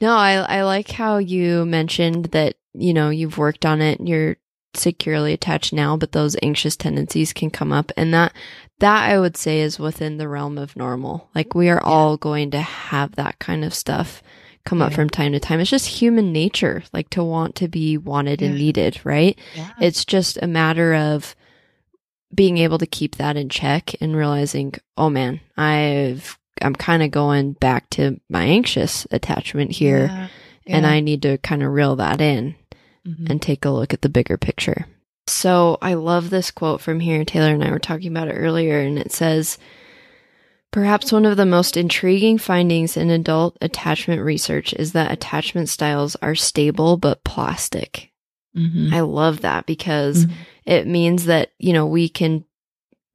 no, 0.00 0.14
I 0.14 0.34
I 0.34 0.62
like 0.62 0.90
how 0.90 1.18
you 1.18 1.64
mentioned 1.64 2.26
that, 2.26 2.56
you 2.74 2.94
know, 2.94 3.10
you've 3.10 3.38
worked 3.38 3.64
on 3.64 3.80
it 3.80 3.98
and 3.98 4.08
you're 4.08 4.36
securely 4.74 5.32
attached 5.32 5.72
now, 5.72 5.96
but 5.96 6.12
those 6.12 6.36
anxious 6.42 6.76
tendencies 6.76 7.32
can 7.32 7.50
come 7.50 7.72
up 7.72 7.90
and 7.96 8.14
that 8.14 8.32
that 8.78 9.10
I 9.10 9.18
would 9.18 9.36
say 9.36 9.60
is 9.60 9.78
within 9.78 10.16
the 10.16 10.28
realm 10.28 10.56
of 10.56 10.76
normal. 10.76 11.28
Like 11.34 11.54
we 11.54 11.68
are 11.68 11.82
all 11.82 12.16
going 12.16 12.50
to 12.52 12.60
have 12.60 13.16
that 13.16 13.38
kind 13.38 13.64
of 13.64 13.74
stuff 13.74 14.22
come 14.64 14.82
up 14.82 14.92
from 14.92 15.08
time 15.08 15.32
to 15.32 15.40
time. 15.40 15.60
It's 15.60 15.70
just 15.70 15.86
human 15.86 16.32
nature, 16.32 16.82
like 16.92 17.10
to 17.10 17.24
want 17.24 17.54
to 17.56 17.68
be 17.68 17.96
wanted 17.96 18.42
and 18.42 18.54
needed, 18.54 19.00
right? 19.04 19.38
Yeah. 19.54 19.70
It's 19.80 20.04
just 20.04 20.38
a 20.42 20.46
matter 20.46 20.94
of 20.94 21.34
being 22.34 22.58
able 22.58 22.78
to 22.78 22.86
keep 22.86 23.16
that 23.16 23.36
in 23.36 23.48
check 23.48 23.94
and 24.00 24.16
realizing, 24.16 24.74
oh 24.96 25.10
man, 25.10 25.40
I've 25.56 26.38
I'm 26.62 26.74
kind 26.74 27.02
of 27.02 27.10
going 27.10 27.52
back 27.54 27.88
to 27.90 28.20
my 28.28 28.44
anxious 28.44 29.06
attachment 29.10 29.70
here 29.72 30.06
Yeah. 30.06 30.28
and 30.66 30.86
I 30.86 31.00
need 31.00 31.22
to 31.22 31.38
kind 31.38 31.62
of 31.62 31.72
reel 31.72 31.96
that 31.96 32.20
in 32.20 32.54
Mhm. 33.06 33.30
and 33.30 33.40
take 33.42 33.64
a 33.64 33.70
look 33.70 33.94
at 33.94 34.02
the 34.02 34.10
bigger 34.10 34.36
picture. 34.36 34.86
So 35.26 35.78
I 35.80 35.94
love 35.94 36.28
this 36.28 36.50
quote 36.50 36.80
from 36.82 37.00
here. 37.00 37.24
Taylor 37.24 37.54
and 37.54 37.64
I 37.64 37.70
were 37.70 37.78
talking 37.78 38.08
about 38.10 38.28
it 38.28 38.32
earlier, 38.34 38.78
and 38.80 38.98
it 38.98 39.10
says, 39.12 39.56
Perhaps 40.72 41.10
one 41.10 41.24
of 41.26 41.36
the 41.36 41.46
most 41.46 41.76
intriguing 41.76 42.38
findings 42.38 42.96
in 42.96 43.10
adult 43.10 43.56
attachment 43.60 44.22
research 44.22 44.72
is 44.74 44.92
that 44.92 45.10
attachment 45.10 45.68
styles 45.68 46.14
are 46.22 46.34
stable 46.36 46.96
but 46.96 47.24
plastic. 47.24 48.10
Mhm. 48.56 48.92
I 48.92 49.00
love 49.00 49.40
that 49.40 49.66
because 49.66 50.26
Mhm. 50.26 50.32
It 50.64 50.86
means 50.86 51.26
that, 51.26 51.50
you 51.58 51.72
know, 51.72 51.86
we 51.86 52.08
can 52.08 52.44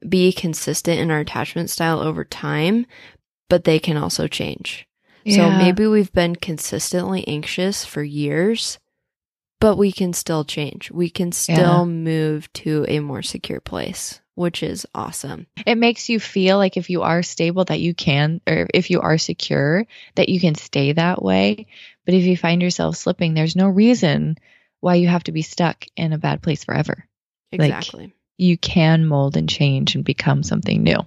be 0.07 0.31
consistent 0.31 0.99
in 0.99 1.11
our 1.11 1.19
attachment 1.19 1.69
style 1.69 1.99
over 1.99 2.23
time, 2.23 2.85
but 3.49 3.63
they 3.63 3.79
can 3.79 3.97
also 3.97 4.27
change. 4.27 4.87
So 5.27 5.49
maybe 5.49 5.87
we've 5.87 6.13
been 6.13 6.35
consistently 6.35 7.27
anxious 7.27 7.83
for 7.83 8.03
years, 8.03 8.77
but 9.59 9.75
we 9.75 9.91
can 9.91 10.13
still 10.13 10.43
change. 10.45 10.91
We 10.91 11.09
can 11.09 11.31
still 11.31 11.79
Yeah. 11.79 11.85
move 11.85 12.53
to 12.53 12.85
a 12.87 12.99
more 12.99 13.23
secure 13.23 13.59
place, 13.59 14.21
which 14.35 14.61
is 14.61 14.85
awesome. 14.93 15.47
it 15.65 15.79
makes 15.79 16.09
you 16.09 16.19
feel 16.19 16.57
like 16.57 16.77
if 16.77 16.91
you 16.91 17.01
are 17.01 17.23
stable 17.23 17.65
that 17.65 17.79
you 17.79 17.95
can 17.95 18.39
or 18.47 18.67
if 18.71 18.91
you 18.91 19.01
are 19.01 19.17
secure 19.17 19.87
that 20.13 20.29
you 20.29 20.39
can 20.39 20.53
stay 20.53 20.91
that 20.91 21.23
way 21.23 21.65
but 22.05 22.13
if 22.13 22.23
you 22.25 22.37
find 22.37 22.61
yourself 22.61 22.95
slipping 22.97 23.33
there's 23.33 23.55
no 23.55 23.67
reason 23.67 24.35
why 24.81 24.93
you 24.95 25.07
have 25.07 25.23
to 25.23 25.31
be 25.31 25.41
stuck 25.41 25.85
in 25.95 26.13
a 26.13 26.17
bad 26.19 26.43
place 26.43 26.63
forever 26.65 27.07
Like- 27.59 27.69
Exactly. 27.71 28.13
you 28.37 28.57
can 28.57 29.05
mold 29.05 29.37
and 29.37 29.47
change 29.49 29.95
and 29.95 30.03
become 30.03 30.43
something 30.43 30.83
new 30.83 30.97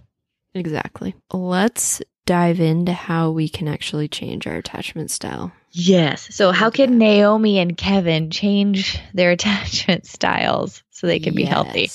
exactly. 0.54 1.14
Let's 1.32 2.02
dive 2.26 2.60
into 2.60 2.92
how 2.92 3.30
we 3.30 3.48
can 3.48 3.68
actually 3.68 4.08
change 4.08 4.46
our 4.46 4.56
attachment 4.56 5.10
style. 5.10 5.52
yes 5.72 6.34
so 6.34 6.50
how 6.52 6.68
can 6.70 6.92
that. 6.92 6.96
naomi 7.04 7.58
and 7.58 7.76
kevin 7.76 8.30
change 8.30 8.98
their 9.14 9.30
attachment 9.38 10.04
styles 10.06 10.82
so 10.90 11.06
they 11.06 11.18
can 11.20 11.34
be 11.34 11.44
healthy 11.44 11.90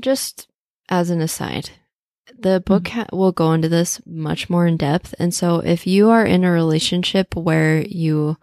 Just 0.00 0.48
as 0.88 1.10
an 1.10 1.20
aside, 1.20 1.70
the 2.38 2.60
book 2.60 2.88
ha- 2.88 3.06
will 3.12 3.32
go 3.32 3.52
into 3.52 3.68
this 3.68 4.00
much 4.06 4.48
more 4.48 4.66
in 4.66 4.76
depth. 4.78 5.14
And 5.18 5.34
so 5.34 5.56
if 5.58 5.86
you 5.86 6.08
are 6.10 6.24
in 6.24 6.44
a 6.44 6.50
relationship 6.50 7.34
where 7.36 7.82
you 7.82 8.36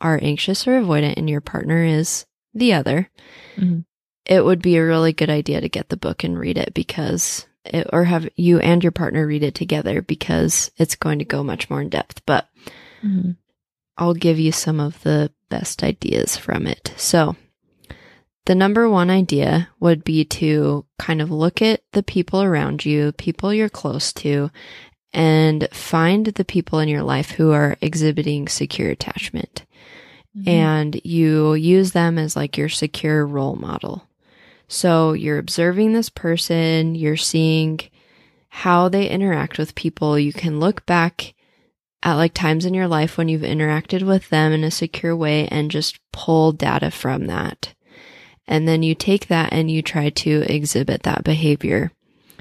are 0.00 0.18
anxious 0.22 0.66
or 0.68 0.80
avoidant 0.80 1.14
and 1.16 1.28
your 1.28 1.40
partner 1.40 1.82
is 1.84 2.24
the 2.54 2.72
other, 2.74 3.10
Mhm. 3.56 3.84
It 4.24 4.44
would 4.44 4.62
be 4.62 4.76
a 4.76 4.84
really 4.84 5.12
good 5.12 5.30
idea 5.30 5.60
to 5.60 5.68
get 5.68 5.88
the 5.88 5.96
book 5.96 6.24
and 6.24 6.38
read 6.38 6.58
it 6.58 6.74
because 6.74 7.46
it, 7.64 7.88
or 7.92 8.04
have 8.04 8.28
you 8.36 8.58
and 8.58 8.82
your 8.82 8.92
partner 8.92 9.26
read 9.26 9.42
it 9.42 9.54
together 9.54 10.02
because 10.02 10.70
it's 10.76 10.96
going 10.96 11.18
to 11.18 11.24
go 11.24 11.42
much 11.42 11.70
more 11.70 11.80
in 11.80 11.88
depth. 11.88 12.22
But 12.26 12.48
Mhm. 13.04 13.36
I'll 13.98 14.14
give 14.14 14.38
you 14.38 14.52
some 14.52 14.80
of 14.80 15.02
the 15.02 15.30
best 15.48 15.82
ideas 15.82 16.36
from 16.36 16.66
it. 16.66 16.92
So, 16.96 17.36
the 18.46 18.54
number 18.54 18.88
one 18.88 19.10
idea 19.10 19.68
would 19.80 20.02
be 20.02 20.24
to 20.24 20.84
kind 20.98 21.20
of 21.20 21.30
look 21.30 21.60
at 21.62 21.82
the 21.92 22.02
people 22.02 22.42
around 22.42 22.84
you, 22.84 23.12
people 23.12 23.52
you're 23.52 23.68
close 23.68 24.12
to, 24.14 24.50
and 25.12 25.68
find 25.72 26.26
the 26.26 26.44
people 26.44 26.78
in 26.78 26.88
your 26.88 27.02
life 27.02 27.32
who 27.32 27.52
are 27.52 27.76
exhibiting 27.80 28.48
secure 28.48 28.90
attachment. 28.90 29.64
And 30.46 30.98
you 31.04 31.52
use 31.52 31.92
them 31.92 32.18
as 32.18 32.34
like 32.34 32.56
your 32.56 32.70
secure 32.70 33.26
role 33.26 33.54
model. 33.54 34.08
So 34.72 35.12
you're 35.12 35.38
observing 35.38 35.92
this 35.92 36.08
person, 36.08 36.94
you're 36.94 37.16
seeing 37.18 37.78
how 38.48 38.88
they 38.88 39.08
interact 39.08 39.58
with 39.58 39.74
people. 39.74 40.18
You 40.18 40.32
can 40.32 40.60
look 40.60 40.86
back 40.86 41.34
at 42.02 42.14
like 42.14 42.32
times 42.32 42.64
in 42.64 42.72
your 42.72 42.88
life 42.88 43.18
when 43.18 43.28
you've 43.28 43.42
interacted 43.42 44.02
with 44.02 44.30
them 44.30 44.50
in 44.52 44.64
a 44.64 44.70
secure 44.70 45.14
way 45.14 45.46
and 45.48 45.70
just 45.70 46.00
pull 46.10 46.52
data 46.52 46.90
from 46.90 47.26
that. 47.26 47.74
And 48.48 48.66
then 48.66 48.82
you 48.82 48.94
take 48.94 49.28
that 49.28 49.52
and 49.52 49.70
you 49.70 49.82
try 49.82 50.08
to 50.10 50.42
exhibit 50.52 51.02
that 51.04 51.22
behavior 51.22 51.92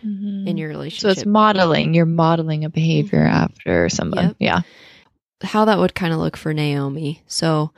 Mhm. 0.04 0.48
in 0.48 0.58
your 0.58 0.70
relationship. 0.70 1.02
so 1.02 1.10
it's 1.10 1.26
modeling. 1.28 1.94
You're 1.94 2.06
modeling 2.08 2.64
a 2.66 2.70
behavior 2.70 3.24
after 3.24 3.88
someone. 3.90 4.28
Yep. 4.28 4.36
Yeah. 4.40 4.62
how 5.44 5.66
that 5.66 5.80
would 5.80 5.96
kind 5.96 6.14
of 6.14 6.20
look 6.20 6.38
for 6.38 6.54
Naomi. 6.54 7.24
So 7.26 7.72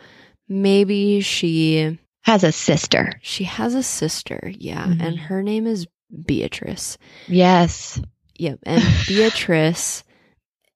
maybe 0.49 1.21
she 1.21 1.97
Has 2.23 2.43
a 2.43 2.51
sister. 2.51 3.13
she 3.21 3.43
has 3.45 3.75
a 3.75 3.83
sister, 3.83 4.51
yeah, 4.57 4.85
Mhm. 4.87 5.01
and 5.01 5.19
her 5.19 5.43
name 5.43 5.67
is 5.67 5.87
Beatrice. 6.25 6.97
Yes. 7.27 8.01
Yep, 8.37 8.59
and 8.63 8.81
Beatrice 9.07 10.03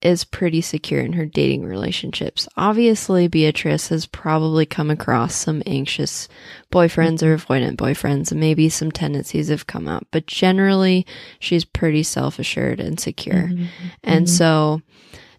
is 0.01 0.23
pretty 0.23 0.61
secure 0.61 0.99
in 1.01 1.13
her 1.13 1.25
dating 1.25 1.65
relationships. 1.65 2.47
Obviously, 2.55 3.27
Beatrice 3.27 3.87
has 3.87 4.05
probably 4.05 4.65
come 4.65 4.91
across 4.91 5.33
some 5.33 5.63
anxious 5.65 6.27
boyfriends 6.71 7.23
or 7.23 7.35
avoidant 7.35 7.77
boyfriends, 7.77 8.29
and 8.31 8.39
maybe 8.39 8.69
some 8.69 8.91
tendencies 8.91 9.47
have 9.47 9.65
come 9.67 9.87
out, 9.87 10.05
but 10.11 10.27
generally, 10.27 11.05
she's 11.39 11.65
pretty 11.65 12.03
self 12.03 12.37
assured 12.39 12.79
and 12.79 12.99
secure. 12.99 13.49
Mhm. 13.49 13.67
And 14.03 14.25
Mhm. 14.27 14.29
so 14.29 14.81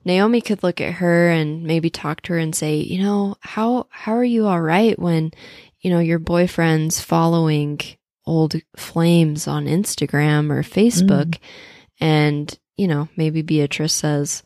Naomi 0.04 0.40
could 0.40 0.62
look 0.62 0.80
at 0.80 0.94
her 0.94 1.28
and 1.28 1.62
maybe 1.64 1.90
talk 1.90 2.22
to 2.22 2.32
her 2.32 2.38
and 2.38 2.54
say, 2.54 2.76
you 2.78 3.00
know, 3.02 3.36
how 3.40 3.86
how 3.90 4.12
are 4.16 4.24
you 4.24 4.46
all 4.46 4.60
right 4.60 4.98
when, 4.98 5.30
you 5.80 5.90
know, 5.90 6.00
your 6.00 6.18
boyfriend's 6.18 7.00
following 7.00 7.80
old 8.26 8.54
flames 8.76 9.48
on 9.48 9.66
Instagram 9.66 10.50
or 10.50 10.62
Facebook 10.62 11.30
mm. 11.30 11.38
and, 12.00 12.58
you 12.76 12.86
know, 12.86 13.08
maybe 13.16 13.42
Beatrice 13.42 13.94
says, 13.94 14.42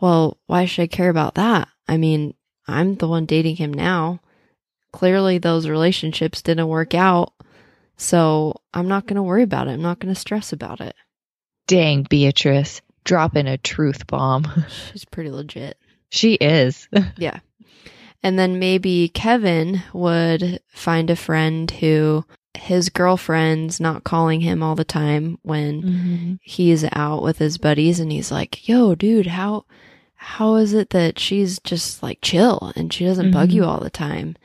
"Well, 0.00 0.38
why 0.46 0.64
should 0.64 0.82
I 0.82 0.86
care 0.86 1.10
about 1.10 1.34
that? 1.34 1.68
I 1.86 1.96
mean, 1.96 2.34
I'm 2.66 2.96
the 2.96 3.08
one 3.08 3.26
dating 3.26 3.56
him 3.56 3.72
now. 3.72 4.20
Clearly 4.92 5.38
those 5.38 5.68
relationships 5.68 6.42
didn't 6.42 6.68
work 6.68 6.94
out. 6.94 7.32
So, 7.98 8.60
I'm 8.74 8.88
not 8.88 9.06
going 9.06 9.16
to 9.16 9.22
worry 9.22 9.42
about 9.42 9.68
it. 9.68 9.72
I'm 9.72 9.82
not 9.82 9.98
going 10.00 10.14
to 10.14 10.20
stress 10.20 10.52
about 10.52 10.80
it." 10.80 10.94
Dang, 11.66 12.04
Beatrice. 12.08 12.80
Dropping 13.04 13.46
a 13.46 13.58
truth 13.58 14.06
bomb. 14.06 14.46
She's 14.92 15.04
pretty 15.04 15.30
legit. 15.30 15.78
she 16.10 16.34
is. 16.34 16.88
Yeah. 17.16 17.40
And 18.22 18.38
then 18.38 18.58
maybe 18.58 19.08
Kevin 19.08 19.82
would 19.92 20.60
find 20.68 21.10
a 21.10 21.16
friend 21.16 21.70
who 21.70 22.24
his 22.54 22.88
girlfriend's 22.88 23.78
not 23.80 24.02
calling 24.04 24.40
him 24.40 24.62
all 24.62 24.74
the 24.74 24.84
time 24.84 25.38
when 25.42 25.82
Mm-hmm. 25.82 26.34
he's 26.42 26.84
out 26.92 27.22
with 27.22 27.38
his 27.38 27.58
buddies 27.58 28.00
and 28.00 28.10
he's 28.10 28.32
like, 28.32 28.66
"Yo, 28.68 28.94
dude, 28.94 29.26
how 29.26 29.64
how 30.14 30.54
is 30.56 30.72
it 30.72 30.90
that 30.90 31.18
she's 31.18 31.58
just 31.60 32.02
like 32.02 32.18
chill 32.22 32.72
and 32.74 32.92
she 32.92 33.04
doesn't 33.04 33.30
bug 33.30 33.50
Mhm. 33.50 33.52
you 33.52 33.64
all 33.64 33.80
the 33.80 33.90
time?" 33.90 34.36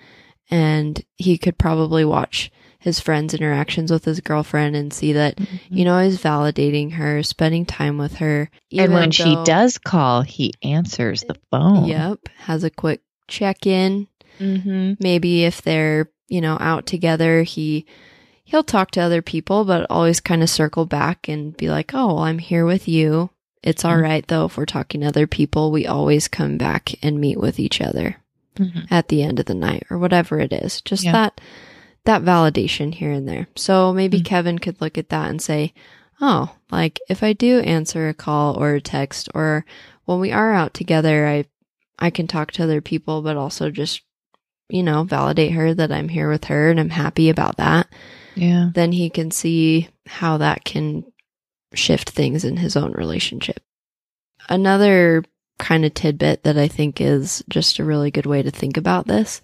And 0.49 1.01
he 1.15 1.37
could 1.37 1.57
probably 1.57 2.03
watch 2.03 2.51
his 2.79 2.99
friend's 2.99 3.33
interactions 3.33 3.91
with 3.91 4.03
his 4.05 4.19
girlfriend 4.19 4.75
and 4.75 4.91
see 4.91 5.13
that 5.13 5.39
you 5.69 5.85
know 5.85 5.97
he's 6.03 6.21
validating 6.21 6.91
her, 6.93 7.23
spending 7.23 7.65
time 7.65 7.97
with 7.97 8.15
her. 8.15 8.49
and 8.77 8.93
when 8.93 9.11
she 9.11 9.37
does 9.45 9.77
call, 9.77 10.23
he 10.23 10.51
answers 10.63 11.23
the 11.23 11.37
phone. 11.49 11.85
Yep, 11.85 12.19
has 12.39 12.63
a 12.65 12.69
quick 12.69 13.01
check 13.31 13.65
in, 13.65 14.07
Mm-hmm. 14.39 14.93
maybe 14.99 15.43
if 15.45 15.61
they're 15.61 16.09
you 16.27 16.41
know 16.41 16.57
out 16.59 16.85
together 16.87 17.43
he 17.43 17.85
he'll 18.43 18.63
talk 18.63 18.89
to 18.91 18.99
other 19.01 19.21
people 19.21 19.65
but 19.65 19.85
always 19.89 20.19
kind 20.19 20.41
of 20.41 20.49
circle 20.49 20.85
back 20.85 21.27
and 21.27 21.55
be 21.57 21.69
like 21.69 21.91
oh 21.93 22.07
well, 22.07 22.19
i'm 22.19 22.39
here 22.39 22.65
with 22.65 22.87
you 22.87 23.29
it's 23.61 23.85
all 23.85 23.93
Mhm. 23.97 24.01
right 24.03 24.27
though 24.27 24.45
if 24.45 24.57
we're 24.57 24.65
talking 24.65 25.01
to 25.01 25.07
other 25.07 25.27
people 25.27 25.71
we 25.71 25.85
always 25.85 26.27
come 26.27 26.57
back 26.57 26.91
and 27.03 27.19
meet 27.19 27.37
with 27.39 27.59
each 27.59 27.81
other 27.81 28.15
Mhm. 28.57 28.87
at 28.89 29.09
the 29.09 29.21
end 29.21 29.39
of 29.39 29.45
the 29.45 29.53
night 29.53 29.83
or 29.91 29.99
whatever 29.99 30.39
it 30.39 30.53
is 30.53 30.81
just 30.81 31.03
Yeah. 31.03 31.11
that 31.11 31.41
that 32.05 32.23
validation 32.23 32.95
here 32.95 33.11
and 33.11 33.27
there 33.27 33.47
so 33.55 33.93
maybe 33.93 34.21
Mhm. 34.21 34.25
kevin 34.25 34.57
could 34.59 34.79
look 34.81 34.97
at 34.97 35.09
that 35.09 35.29
and 35.29 35.41
say 35.41 35.71
oh 36.19 36.55
like 36.71 36.99
if 37.09 37.21
i 37.21 37.33
do 37.33 37.59
answer 37.59 38.07
a 38.09 38.13
call 38.15 38.57
or 38.57 38.73
a 38.75 38.81
text 38.81 39.29
or 39.35 39.65
when 40.05 40.19
we 40.19 40.31
are 40.31 40.51
out 40.53 40.73
together 40.73 41.27
i 41.27 41.43
i 42.01 42.09
can 42.09 42.27
talk 42.27 42.51
to 42.51 42.63
other 42.63 42.81
people 42.81 43.21
but 43.21 43.37
also 43.37 43.69
just 43.71 44.01
you 44.69 44.83
know 44.83 45.03
validate 45.03 45.51
her 45.53 45.73
that 45.73 45.91
i'm 45.91 46.09
here 46.09 46.29
with 46.29 46.45
her 46.45 46.69
and 46.69 46.79
i'm 46.79 46.89
happy 46.89 47.29
about 47.29 47.55
that 47.57 47.87
Yeah. 48.35 48.71
then 48.73 48.91
he 48.91 49.09
can 49.09 49.31
see 49.31 49.87
how 50.07 50.37
that 50.37 50.65
can 50.65 51.03
shift 51.73 52.09
things 52.09 52.43
in 52.43 52.57
his 52.57 52.75
own 52.75 52.91
relationship. 52.91 53.61
Another 54.49 55.23
kind 55.57 55.85
of 55.85 55.93
tidbit 55.93 56.43
that 56.43 56.57
I 56.57 56.67
think 56.67 56.99
is 56.99 57.43
just 57.47 57.79
a 57.79 57.85
really 57.85 58.11
good 58.11 58.25
way 58.25 58.41
to 58.41 58.51
think 58.51 58.75
about 58.75 59.07
this 59.07 59.41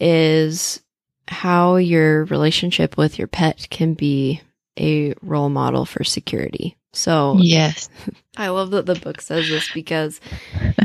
is 0.00 0.80
how 1.28 1.76
your 1.76 2.24
relationship 2.24 2.96
with 2.96 3.18
your 3.18 3.28
pet 3.28 3.68
can 3.70 3.94
be 3.94 4.40
a 4.78 5.14
role 5.22 5.48
model 5.48 5.84
for 5.84 6.04
security. 6.04 6.76
So 6.92 7.36
Yes. 7.38 7.88
I 8.36 8.48
love 8.48 8.70
that 8.70 8.86
the 8.86 8.94
book 8.94 9.20
says 9.20 9.48
this 9.48 9.70
because 9.72 10.20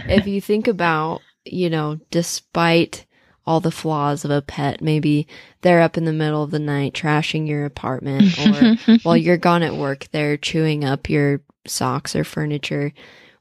if 0.08 0.28
you 0.28 0.42
think 0.42 0.68
about, 0.68 1.22
you 1.46 1.70
know, 1.70 2.00
despite 2.12 3.06
all 3.46 3.60
the 3.60 3.72
flaws 3.72 4.24
of 4.26 4.32
a 4.32 4.42
pet, 4.42 4.82
maybe 4.82 5.28
they're 5.62 5.82
up 5.82 5.98
in 5.98 6.06
the 6.06 6.14
middle 6.14 6.44
of 6.44 6.52
the 6.52 6.60
night 6.60 6.94
trashing 6.94 7.48
your 7.48 7.66
apartment 7.66 8.38
or 8.88 8.98
while 9.04 9.18
you're 9.18 9.38
gone 9.38 9.64
at 9.64 9.76
work, 9.76 10.08
they're 10.12 10.38
chewing 10.38 10.86
up 10.86 11.10
your 11.10 11.42
socks 11.66 12.16
or 12.16 12.24
furniture. 12.24 12.94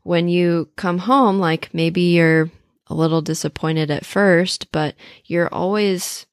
When 0.05 0.29
you 0.29 0.71
come 0.77 0.99
home, 0.99 1.39
like 1.39 1.69
maybe 1.75 2.01
you're 2.03 2.51
a 2.87 2.95
little 2.95 3.21
disappointed 3.21 3.91
at 3.91 4.07
first, 4.07 4.73
but 4.73 4.95
you're 5.27 5.53
always 5.53 6.27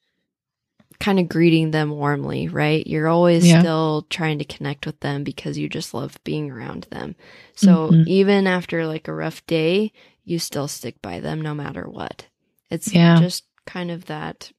kind 0.98 1.18
of 1.18 1.28
greeting 1.28 1.70
them 1.70 1.90
warmly, 1.90 2.48
right? 2.48 2.86
You're 2.86 3.08
always 3.08 3.46
Yeah. 3.46 3.60
still 3.60 4.06
trying 4.10 4.38
to 4.38 4.44
connect 4.44 4.86
with 4.86 5.00
them 5.00 5.24
because 5.24 5.58
you 5.58 5.68
just 5.68 5.94
love 5.94 6.18
being 6.24 6.50
around 6.50 6.84
them. 6.90 7.16
So 7.54 7.90
Mhm. 7.90 8.06
even 8.06 8.46
after 8.46 8.86
like 8.86 9.08
a 9.08 9.14
rough 9.14 9.44
day, 9.46 9.92
you 10.24 10.38
still 10.38 10.68
stick 10.68 11.00
by 11.02 11.20
them 11.20 11.40
no 11.40 11.54
matter 11.54 11.88
what. 11.88 12.26
It's 12.70 12.92
Yeah. 12.92 13.18
just 13.18 13.44
kind 13.66 13.90
of 13.90 14.06
that 14.06 14.52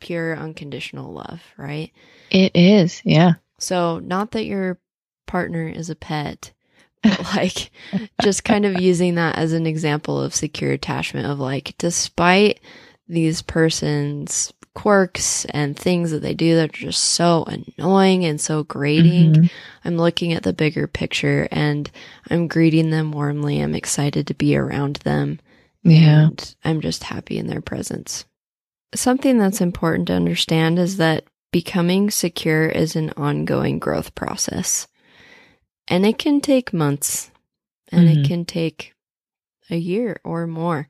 pure 0.00 0.36
unconditional 0.36 1.12
love, 1.12 1.42
right? 1.56 1.90
it 2.30 2.54
is. 2.56 3.00
Yeah. 3.04 3.34
So, 3.58 4.00
not 4.00 4.32
that 4.32 4.44
your 4.44 4.80
partner 5.26 5.68
is 5.68 5.88
a 5.88 5.94
pet, 5.94 6.52
but 7.02 7.20
like 7.36 7.70
just 8.20 8.44
kind 8.44 8.66
of 8.66 8.74
using 8.74 9.14
that 9.16 9.36
as 9.36 9.52
an 9.52 9.66
example 9.66 10.20
of 10.20 10.34
secure 10.34 10.72
attachment 10.72 11.26
of 11.26 11.38
like, 11.38 11.74
despite 11.78 12.60
these 13.08 13.40
person's 13.42 14.52
quirks 14.74 15.44
and 15.46 15.76
things 15.76 16.10
that 16.10 16.20
they 16.20 16.34
do 16.34 16.56
that 16.56 16.70
are 16.70 16.72
just 16.86 17.02
so 17.02 17.44
annoying 17.44 18.24
and 18.24 18.40
so 18.40 18.64
grating, 18.64 19.32
Mhm. 19.34 19.50
I'm 19.84 19.96
looking 19.96 20.32
at 20.32 20.42
the 20.42 20.52
bigger 20.52 20.86
picture 20.86 21.46
and 21.50 21.90
I'm 22.30 22.48
greeting 22.48 22.90
them 22.90 23.12
warmly. 23.12 23.60
I'm 23.60 23.74
excited 23.74 24.26
to 24.26 24.34
be 24.34 24.56
around 24.56 24.96
them. 24.96 25.40
Yeah. 25.84 26.26
And 26.28 26.54
I'm 26.64 26.80
just 26.80 27.04
happy 27.04 27.38
in 27.38 27.46
their 27.46 27.60
presence. 27.60 28.24
Something 28.94 29.38
that's 29.38 29.60
important 29.60 30.08
to 30.08 30.14
understand 30.14 30.78
is 30.78 30.96
that 30.96 31.24
becoming 31.52 32.10
secure 32.10 32.66
is 32.66 32.96
an 32.96 33.10
ongoing 33.16 33.78
growth 33.78 34.14
process. 34.14 34.86
And 35.88 36.04
it 36.06 36.18
can 36.18 36.40
take 36.40 36.72
months 36.72 37.30
and 37.92 38.08
Mhm. 38.08 38.24
it 38.24 38.26
can 38.26 38.44
take 38.44 38.94
a 39.70 39.76
year 39.76 40.20
or 40.24 40.46
more. 40.46 40.88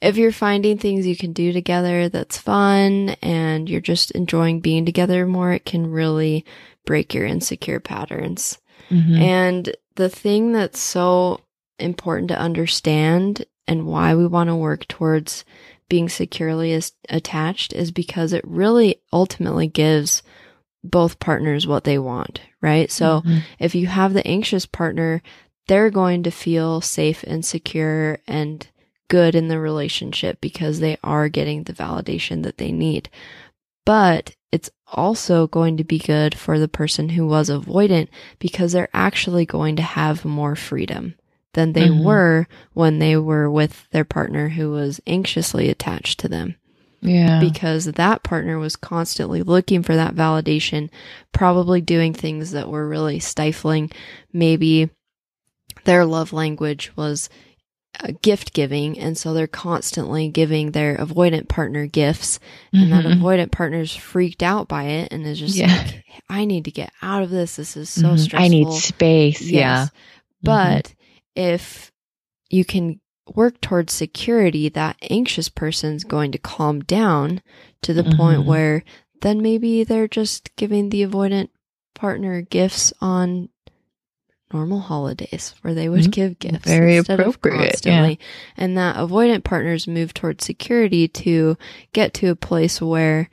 If 0.00 0.16
you're 0.16 0.32
finding 0.32 0.78
things 0.78 1.06
you 1.06 1.16
can 1.16 1.32
do 1.32 1.52
together 1.52 2.08
that's 2.08 2.38
fun 2.38 3.10
and 3.22 3.68
you're 3.68 3.80
just 3.80 4.10
enjoying 4.12 4.60
being 4.60 4.86
together 4.86 5.26
more, 5.26 5.52
it 5.52 5.66
can 5.66 5.90
really 5.90 6.44
break 6.86 7.12
your 7.12 7.26
insecure 7.26 7.80
patterns. 7.80 8.58
Mhm. 8.90 9.20
And 9.20 9.76
the 9.96 10.08
thing 10.08 10.52
that's 10.52 10.80
so 10.80 11.40
important 11.78 12.28
to 12.28 12.38
understand 12.40 13.44
and 13.68 13.86
why 13.86 14.14
we 14.14 14.26
want 14.26 14.48
to 14.48 14.56
work 14.56 14.88
towards 14.88 15.44
being 15.88 16.08
securely 16.08 16.72
as 16.72 16.92
attached 17.08 17.72
is 17.72 17.90
because 17.90 18.32
it 18.32 18.44
really 18.46 18.96
ultimately 19.12 19.66
gives 19.66 20.22
both 20.82 21.18
partners 21.18 21.66
what 21.66 21.84
they 21.84 21.98
want, 21.98 22.40
right? 22.62 22.90
So 22.90 23.22
Mhm. 23.24 23.42
if 23.58 23.74
you 23.74 23.86
have 23.86 24.14
the 24.14 24.26
anxious 24.26 24.64
partner, 24.64 25.22
they're 25.66 25.90
going 25.90 26.22
to 26.22 26.30
feel 26.30 26.80
safe 26.80 27.22
and 27.26 27.44
secure 27.44 28.18
and 28.26 28.66
good 29.10 29.34
in 29.34 29.48
the 29.48 29.58
relationship 29.58 30.40
because 30.40 30.80
they 30.80 30.96
are 31.04 31.28
getting 31.28 31.64
the 31.64 31.74
validation 31.74 32.42
that 32.44 32.56
they 32.56 32.72
need. 32.72 33.10
But 33.84 34.34
it's 34.50 34.70
also 34.92 35.46
going 35.46 35.76
to 35.76 35.84
be 35.84 35.98
good 35.98 36.34
for 36.34 36.58
the 36.58 36.68
person 36.68 37.10
who 37.10 37.26
was 37.26 37.50
avoidant 37.50 38.08
because 38.38 38.72
they're 38.72 38.88
actually 38.94 39.44
going 39.44 39.76
to 39.76 39.82
have 39.82 40.24
more 40.24 40.56
freedom 40.56 41.14
than 41.54 41.72
they 41.72 41.88
Mhm. 41.88 42.04
were 42.04 42.46
when 42.72 42.98
they 43.00 43.16
were 43.16 43.50
with 43.50 43.86
their 43.90 44.04
partner 44.04 44.48
who 44.50 44.70
was 44.70 45.00
anxiously 45.06 45.68
attached 45.68 46.18
to 46.20 46.28
them 46.28 46.54
yeah. 47.00 47.40
because 47.40 47.86
that 47.86 48.22
partner 48.22 48.58
was 48.58 48.76
constantly 48.76 49.42
looking 49.42 49.82
for 49.82 49.96
that 49.96 50.14
validation, 50.14 50.88
probably 51.32 51.80
doing 51.80 52.12
things 52.14 52.52
that 52.52 52.68
were 52.68 52.88
really 52.88 53.18
stifling. 53.18 53.90
Maybe 54.32 54.90
their 55.84 56.04
love 56.04 56.32
language 56.32 56.92
was 56.96 57.28
gift 58.22 58.52
giving, 58.52 58.98
and 58.98 59.16
so 59.18 59.34
they're 59.34 59.46
constantly 59.46 60.28
giving 60.28 60.70
their 60.70 60.96
avoidant 60.96 61.48
partner 61.48 61.86
gifts, 61.86 62.38
and 62.72 62.92
that 62.92 63.04
Mhm. 63.04 63.20
avoidant 63.20 63.50
partner's 63.50 63.94
freaked 63.94 64.42
out 64.42 64.68
by 64.68 64.84
it 64.84 65.12
and 65.12 65.26
is 65.26 65.38
just 65.38 65.56
Yeah. 65.56 65.66
like, 65.76 66.04
I 66.28 66.44
need 66.44 66.64
to 66.66 66.70
get 66.70 66.92
out 67.02 67.22
of 67.22 67.30
this. 67.30 67.56
This 67.56 67.76
is 67.76 67.90
so 67.90 68.10
Mhm. 68.14 68.18
stressful. 68.18 68.44
I 68.44 68.48
need 68.48 68.72
space. 68.72 69.42
Yeah. 69.42 69.82
Yes. 69.82 69.90
But 70.42 70.94
if 71.34 71.92
you 72.48 72.64
can 72.64 73.00
work 73.34 73.60
towards 73.60 73.92
security, 73.92 74.68
that 74.70 74.96
anxious 75.10 75.48
person's 75.48 76.04
going 76.04 76.32
to 76.32 76.38
calm 76.38 76.80
down 76.80 77.42
to 77.82 77.92
the 77.92 78.04
point 78.04 78.40
Mhm. 78.42 78.44
where 78.46 78.84
then 79.22 79.42
maybe 79.42 79.84
they're 79.84 80.08
just 80.08 80.54
giving 80.56 80.88
the 80.88 81.04
avoidant 81.06 81.48
partner 81.94 82.40
gifts 82.40 82.92
on 83.02 83.50
normal 84.52 84.80
holidays 84.80 85.54
where 85.62 85.74
they 85.74 85.88
would 85.88 86.04
Mhm. 86.04 86.10
give 86.10 86.38
gifts 86.38 86.64
Very 86.66 86.96
instead 86.96 87.20
of 87.20 87.26
appropriate, 87.28 87.70
constantly. 87.72 88.18
And 88.56 88.76
that 88.76 88.96
avoidant 88.96 89.44
partners 89.44 89.86
move 89.86 90.12
towards 90.14 90.44
security 90.44 91.06
to 91.08 91.56
get 91.92 92.14
to 92.14 92.28
a 92.28 92.36
place 92.36 92.80
where 92.80 93.28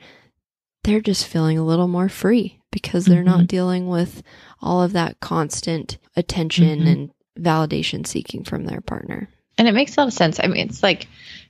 they're 0.84 1.00
just 1.00 1.26
feeling 1.26 1.58
a 1.58 1.64
little 1.64 1.88
more 1.88 2.08
free 2.08 2.60
because 2.70 3.04
they're 3.06 3.24
not 3.24 3.40
Mhm. 3.40 3.48
dealing 3.48 3.88
with 3.88 4.22
all 4.62 4.82
of 4.82 4.92
that 4.92 5.20
constant 5.20 5.98
attention 6.16 6.80
Mhm. 6.80 6.86
and 6.92 7.10
validation 7.38 8.06
seeking 8.06 8.44
from 8.44 8.64
their 8.64 8.80
partner. 8.80 9.28
And 9.56 9.66
it 9.66 9.74
makes 9.74 9.96
a 9.96 10.00
lot 10.00 10.08
of 10.08 10.14
sense. 10.14 10.38
I 10.42 10.46
mean, 10.46 10.68
it's 10.68 10.82
like 10.82 11.08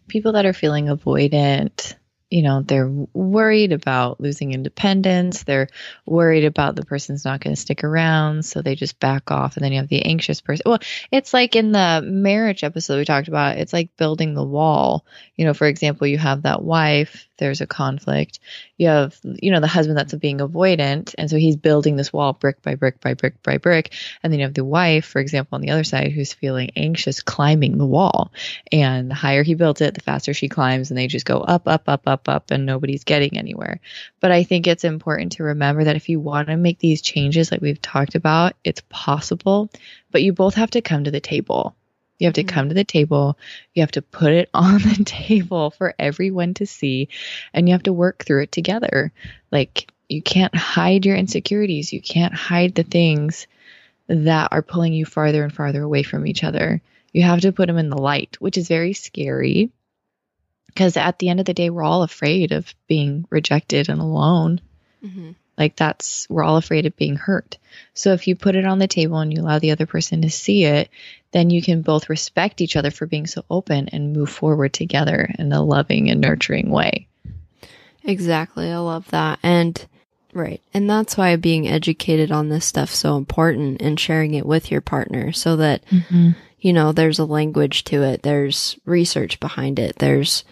people 0.09 0.33
that 0.33 0.47
are 0.47 0.53
feeling 0.55 0.87
avoidant, 0.87 1.95
you 2.31 2.43
know, 2.43 2.63
they're 2.63 2.89
worried 2.89 3.73
about 3.73 4.21
losing 4.21 4.53
independence. 4.53 5.45
They're 5.45 5.69
worried 6.05 6.45
about 6.45 6.77
the 6.77 6.85
person's 6.85 7.25
not 7.25 7.41
going 7.41 7.55
to 7.55 7.61
stick 7.61 7.85
around. 7.85 8.45
So 8.45 8.61
they 8.61 8.75
just 8.75 9.01
back 9.01 9.31
off. 9.31 9.57
And 9.57 9.65
then 9.65 9.73
you 9.73 9.79
have 9.79 9.89
the 9.89 10.05
anxious 10.05 10.41
person. 10.41 10.65
Well, 10.67 10.81
it's 11.11 11.33
like 11.33 11.57
in 11.57 11.73
the 11.73 12.03
marriage 12.05 12.65
episode 12.65 12.99
we 12.99 13.05
talked 13.05 13.29
about, 13.29 13.57
it's 13.59 13.73
like 13.73 13.97
building 13.97 14.35
the 14.35 14.45
wall. 14.45 15.07
You 15.37 15.47
know, 15.47 15.55
for 15.55 15.67
example, 15.67 16.07
you 16.07 16.19
have 16.19 16.43
that 16.43 16.63
wife, 16.63 17.28
there's 17.39 17.61
a 17.61 17.67
conflict. 17.67 18.41
You 18.77 18.89
have, 18.89 19.19
you 19.23 19.51
know, 19.51 19.61
the 19.61 19.67
husband 19.67 19.97
that's 19.97 20.15
being 20.15 20.39
avoidant. 20.39 21.15
And 21.17 21.31
so 21.31 21.37
he's 21.37 21.57
building 21.57 21.97
this 21.97 22.13
wall 22.13 22.33
brick 22.33 22.63
by 22.63 22.75
brick 22.75 23.01
by 23.01 23.15
brick 23.15 23.43
by 23.43 23.59
brick. 23.59 23.95
And 24.23 24.33
then 24.33 24.41
you 24.41 24.47
have 24.47 24.55
the 24.55 24.65
wife, 24.65 25.07
for 25.07 25.21
example, 25.21 25.57
on 25.57 25.63
the 25.63 25.71
other 25.71 25.85
side, 25.85 26.13
who's 26.13 26.33
feeling 26.33 26.71
anxious 26.77 27.21
climbing 27.23 27.79
the 27.79 27.87
wall. 27.87 28.33
And 28.71 29.11
the 29.11 29.15
higher 29.15 29.43
he 29.43 29.55
built 29.55 29.81
it, 29.81 29.95
the 29.95 30.01
faster 30.01 30.35
she 30.35 30.49
climbs, 30.49 30.91
and 30.91 30.99
they 30.99 31.07
just 31.07 31.27
go 31.27 31.39
up, 31.39 31.67
up, 31.67 31.89
up, 31.89 32.07
up, 32.07 32.29
up, 32.29 32.51
and 32.51 32.67
nobody's 32.67 33.05
getting 33.05 33.39
anywhere. 33.39 33.81
But 34.21 34.33
I 34.33 34.45
think 34.45 34.67
it's 34.67 34.85
important 34.85 35.33
to 35.33 35.45
remember 35.45 35.85
that 35.85 35.97
if 35.97 36.09
you 36.09 36.21
want 36.21 36.49
to 36.49 36.57
make 36.57 36.79
these 36.79 37.03
changes, 37.03 37.51
like 37.51 37.61
we've 37.61 37.81
talked 37.81 38.15
about, 38.15 38.55
it's 38.65 38.83
possible, 38.89 39.71
but 40.11 40.23
you 40.23 40.33
both 40.33 40.55
have 40.55 40.71
to 40.73 40.83
come 40.83 41.05
to 41.05 41.11
the 41.11 41.21
table. 41.21 41.75
You 42.19 42.27
have 42.27 42.35
to 42.35 42.45
Mhm. 42.45 42.49
come 42.49 42.69
to 42.69 42.75
the 42.75 42.85
table. 42.85 43.39
You 43.75 43.83
have 43.83 43.93
to 43.93 44.03
put 44.03 44.33
it 44.33 44.51
on 44.55 44.79
the 44.79 45.05
table 45.05 45.71
for 45.71 45.95
everyone 45.99 46.55
to 46.55 46.67
see, 46.67 47.09
and 47.55 47.69
you 47.69 47.73
have 47.73 47.85
to 47.85 47.93
work 47.93 48.25
through 48.25 48.43
it 48.43 48.53
together. 48.53 49.13
Like, 49.51 49.91
you 50.09 50.23
can't 50.23 50.55
hide 50.55 51.07
your 51.07 51.17
insecurities. 51.17 51.93
You 51.93 52.01
can't 52.01 52.35
hide 52.35 52.75
the 52.75 52.83
things 52.83 53.47
that 54.07 54.49
are 54.53 54.63
pulling 54.63 54.95
you 54.95 55.05
farther 55.05 55.45
and 55.45 55.53
farther 55.53 55.83
away 55.83 56.03
from 56.03 56.27
each 56.27 56.43
other. 56.45 56.81
You 57.13 57.23
have 57.23 57.41
to 57.43 57.53
put 57.53 57.67
them 57.67 57.79
in 57.79 57.91
the 57.91 58.01
light, 58.01 58.37
which 58.41 58.57
is 58.57 58.69
very 58.69 58.95
scary 58.95 59.71
because 60.67 60.97
at 60.97 61.19
the 61.19 61.29
end 61.29 61.41
of 61.41 61.47
the 61.47 61.55
day, 61.55 61.71
we're 61.71 61.83
all 61.83 62.03
afraid 62.03 62.53
of 62.53 62.73
being 62.87 63.27
rejected 63.31 63.89
and 63.89 64.01
alone. 64.01 64.61
Mm-hmm. 65.05 65.31
Like 65.59 65.77
that's, 65.77 66.29
we're 66.31 66.45
all 66.45 66.57
afraid 66.57 66.87
of 66.87 66.97
being 66.97 67.17
hurt. 67.17 67.59
So 67.95 68.13
if 68.13 68.29
you 68.29 68.37
put 68.37 68.55
it 68.55 68.65
on 68.65 68.79
the 68.79 68.87
table 68.87 69.19
and 69.19 69.33
you 69.35 69.43
allow 69.43 69.59
the 69.59 69.73
other 69.73 69.87
person 69.87 70.23
to 70.23 70.31
see 70.31 70.65
it, 70.65 70.89
then 71.33 71.51
you 71.51 71.61
can 71.61 71.83
both 71.83 72.09
respect 72.09 72.61
each 72.61 72.77
other 72.77 72.91
for 72.91 73.07
being 73.07 73.27
so 73.27 73.45
open 73.51 73.89
and 73.89 74.13
move 74.13 74.31
forward 74.31 74.73
together 74.73 75.29
in 75.39 75.53
a 75.53 75.63
loving 75.63 76.11
and 76.11 76.21
nurturing 76.21 76.71
way. 76.71 77.09
Exactly. 78.05 78.71
I 78.71 78.79
love 78.79 79.09
that. 79.11 79.39
And 79.43 79.85
right. 80.33 80.63
And 80.73 80.89
that's 80.89 81.17
why 81.17 81.35
being 81.37 81.69
educated 81.69 82.31
on 82.31 82.49
this 82.49 82.65
stuff 82.65 82.91
so 82.91 83.17
important 83.17 83.83
and 83.83 83.99
sharing 83.99 84.35
it 84.35 84.47
with 84.47 84.71
your 84.71 84.81
partner 84.81 85.33
so 85.33 85.57
that 85.57 85.85
mm-hmm. 85.87 86.31
you 86.61 86.73
know, 86.73 86.93
there's 86.93 87.19
a 87.19 87.25
language 87.25 87.85
to 87.85 88.03
it. 88.05 88.23
There's 88.23 88.79
research 88.85 89.41
behind 89.41 89.79
it. 89.79 89.97
There's, 89.97 90.45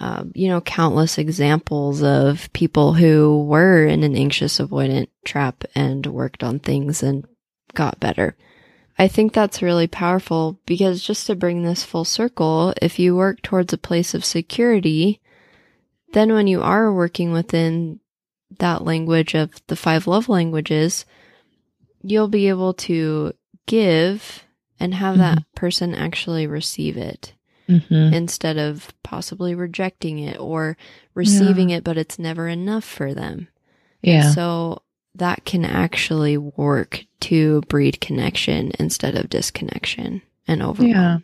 um, 0.00 0.32
you 0.34 0.48
know, 0.48 0.60
countless 0.60 1.18
examples 1.18 2.02
of 2.02 2.52
people 2.52 2.94
who 2.94 3.44
were 3.44 3.86
in 3.86 4.02
an 4.02 4.16
anxious 4.16 4.58
avoidant 4.58 5.08
trap 5.24 5.64
and 5.74 6.04
worked 6.06 6.42
on 6.42 6.58
things 6.58 7.02
and 7.02 7.24
got 7.74 8.00
better. 8.00 8.36
I 8.98 9.08
think 9.08 9.32
that's 9.32 9.62
really 9.62 9.86
powerful 9.86 10.60
because 10.66 11.02
just 11.02 11.26
to 11.26 11.34
bring 11.34 11.62
this 11.62 11.84
full 11.84 12.04
circle, 12.04 12.74
if 12.80 12.98
you 12.98 13.16
work 13.16 13.42
towards 13.42 13.72
a 13.72 13.78
place 13.78 14.14
of 14.14 14.24
security, 14.24 15.20
then 16.12 16.32
when 16.32 16.46
you 16.46 16.62
are 16.62 16.92
working 16.92 17.32
within 17.32 18.00
that 18.58 18.84
language 18.84 19.34
of 19.34 19.50
the 19.66 19.76
five 19.76 20.06
love 20.06 20.28
languages, 20.28 21.04
you'll 22.02 22.28
be 22.28 22.48
able 22.48 22.74
to 22.74 23.32
give 23.66 24.44
and 24.78 24.94
have 24.94 25.18
that 25.18 25.42
person 25.54 25.94
actually 25.94 26.46
receive 26.46 26.96
it 26.96 27.32
Mm-hmm. 27.68 28.12
instead 28.12 28.58
of 28.58 28.92
possibly 29.02 29.54
rejecting 29.54 30.18
it 30.18 30.38
or 30.38 30.76
receiving 31.14 31.70
it, 31.70 31.82
but 31.82 31.96
it's 31.96 32.18
never 32.18 32.46
enough 32.46 32.84
for 32.84 33.14
them. 33.14 33.48
Yeah. 34.02 34.32
So 34.32 34.82
that 35.14 35.46
can 35.46 35.64
actually 35.64 36.36
work 36.36 37.04
to 37.20 37.62
breed 37.62 38.02
connection 38.02 38.72
instead 38.78 39.14
of 39.14 39.30
disconnection 39.30 40.20
and 40.46 40.62
overwhelm. 40.62 40.92
Yeah. 40.92 41.18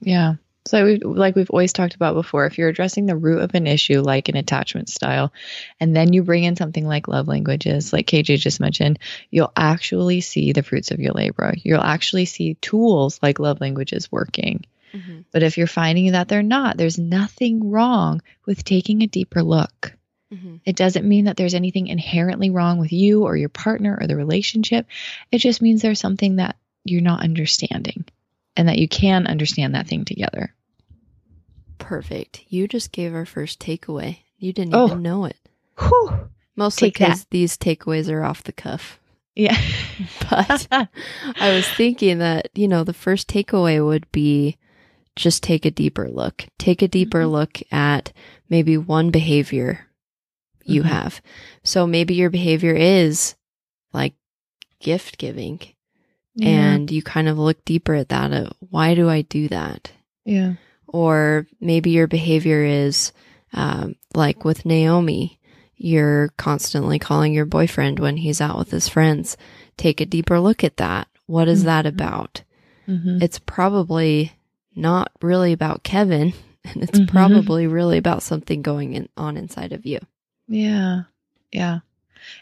Yeah. 0.00 0.34
So 0.66 0.84
we've, 0.84 1.02
like 1.02 1.34
we've 1.34 1.50
always 1.50 1.72
talked 1.72 1.94
about 1.94 2.14
before, 2.14 2.44
if 2.44 2.58
you're 2.58 2.68
addressing 2.68 3.06
the 3.06 3.16
root 3.16 3.40
of 3.40 3.54
an 3.54 3.66
issue 3.66 4.02
like 4.02 4.28
an 4.28 4.36
attachment 4.36 4.90
style, 4.90 5.32
and 5.80 5.96
then 5.96 6.12
you 6.12 6.22
bring 6.22 6.44
in 6.44 6.56
something 6.56 6.86
like 6.86 7.08
love 7.08 7.26
languages, 7.26 7.92
like 7.92 8.06
KJ 8.06 8.38
just 8.38 8.60
mentioned, 8.60 8.98
you'll 9.30 9.52
actually 9.56 10.20
see 10.20 10.52
the 10.52 10.62
fruits 10.62 10.90
of 10.90 11.00
your 11.00 11.12
labor. 11.12 11.54
You'll 11.56 11.80
actually 11.80 12.26
see 12.26 12.54
tools 12.54 13.18
like 13.22 13.38
love 13.38 13.62
languages 13.62 14.12
working. 14.12 14.64
Mhm. 14.94 15.24
But 15.32 15.42
if 15.42 15.56
you're 15.58 15.66
finding 15.66 16.12
that 16.12 16.28
they're 16.28 16.42
not, 16.42 16.76
there's 16.76 16.98
nothing 16.98 17.70
wrong 17.70 18.22
with 18.46 18.64
taking 18.64 19.02
a 19.02 19.06
deeper 19.06 19.42
look. 19.42 19.96
Mhm. 20.32 20.60
It 20.64 20.76
doesn't 20.76 21.08
mean 21.08 21.24
that 21.24 21.36
there's 21.36 21.54
anything 21.54 21.88
inherently 21.88 22.50
wrong 22.50 22.78
with 22.78 22.92
you 22.92 23.24
or 23.24 23.36
your 23.36 23.48
partner 23.48 23.98
or 24.00 24.06
the 24.06 24.16
relationship. 24.16 24.86
It 25.32 25.38
just 25.38 25.60
means 25.62 25.82
there's 25.82 26.00
something 26.00 26.36
that 26.36 26.56
you're 26.84 27.00
not 27.02 27.22
understanding 27.22 28.04
and 28.56 28.68
that 28.68 28.78
you 28.78 28.88
can 28.88 29.26
understand 29.26 29.74
that 29.74 29.86
thing 29.88 30.04
together. 30.04 30.54
Perfect. 31.78 32.44
You 32.48 32.68
just 32.68 32.92
gave 32.92 33.14
our 33.14 33.26
first 33.26 33.58
takeaway. 33.58 34.18
You 34.38 34.52
didn't 34.52 34.74
Oh. 34.74 34.86
even 34.86 35.02
know 35.02 35.24
it. 35.24 35.36
Whew. 35.78 36.28
Mostly 36.56 36.90
because 36.90 37.24
these 37.30 37.56
takeaways 37.56 38.10
are 38.10 38.22
off 38.22 38.44
the 38.44 38.52
cuff. 38.52 38.98
Yeah. 39.34 39.56
But 40.30 40.68
I 40.70 41.52
was 41.54 41.66
thinking 41.68 42.18
that, 42.18 42.48
you 42.54 42.68
know, 42.68 42.84
the 42.84 42.92
first 42.94 43.28
takeaway 43.28 43.84
would 43.84 44.10
be 44.12 44.56
just 45.16 45.42
take 45.42 45.64
a 45.64 45.70
deeper 45.70 46.08
look. 46.08 46.46
Take 46.58 46.82
a 46.82 46.88
deeper 46.88 47.22
Mhm. 47.22 47.30
look 47.32 47.62
at 47.72 48.12
maybe 48.48 48.76
one 48.76 49.10
behavior 49.10 49.86
you 50.64 50.82
Mhm. 50.82 50.86
have. 50.86 51.22
So 51.64 51.86
maybe 51.86 52.14
your 52.14 52.30
behavior 52.30 52.74
is 52.74 53.34
like 53.92 54.14
gift 54.80 55.18
giving 55.18 55.60
and 56.40 56.90
you 56.90 57.02
kind 57.02 57.28
of 57.28 57.38
look 57.38 57.62
deeper 57.64 57.94
at 57.94 58.08
that. 58.08 58.32
Of, 58.32 58.52
why 58.60 58.94
do 58.94 59.08
I 59.08 59.22
do 59.22 59.48
that? 59.48 59.90
yeah. 60.24 60.54
Or 60.86 61.46
maybe 61.60 61.90
your 61.90 62.06
behavior 62.08 62.64
is 62.64 63.12
um, 63.52 63.94
like 64.14 64.44
with 64.44 64.64
Naomi, 64.64 65.38
you're 65.76 66.28
constantly 66.36 66.98
calling 66.98 67.32
your 67.34 67.46
boyfriend 67.46 67.98
when 67.98 68.16
he's 68.16 68.40
out 68.40 68.56
with 68.58 68.70
his 68.70 68.88
friends. 68.88 69.36
Take 69.76 70.00
a 70.00 70.06
deeper 70.06 70.38
look 70.40 70.62
at 70.64 70.76
that. 70.78 71.08
What 71.26 71.48
is 71.48 71.64
that 71.64 71.84
Mhm. 71.84 71.88
about? 71.88 72.42
Mhm. 72.88 73.22
It's 73.22 73.38
probably 73.40 74.32
not 74.74 75.12
really 75.22 75.52
about 75.52 75.82
Kevin, 75.82 76.32
and 76.64 76.82
it's 76.82 76.98
Mhm. 76.98 77.08
probably 77.08 77.66
really 77.66 77.98
about 77.98 78.22
something 78.22 78.62
going 78.62 78.94
in, 78.94 79.08
on 79.16 79.36
inside 79.36 79.72
of 79.72 79.86
you. 79.86 79.98
Yeah. 80.48 81.02
Yeah. 81.52 81.80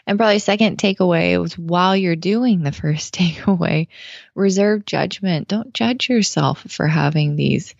And 0.05 0.17
probably 0.19 0.39
second 0.39 0.77
takeaway 0.77 1.39
was 1.41 1.57
while 1.57 1.95
you're 1.95 2.15
doing 2.15 2.61
the 2.63 2.71
first 2.71 3.13
takeaway, 3.19 3.87
reserve 4.35 4.85
judgment. 4.85 5.47
Don't 5.47 5.73
judge 5.73 6.09
yourself 6.09 6.65
for 6.69 6.85
having 6.87 7.35
these 7.35 7.73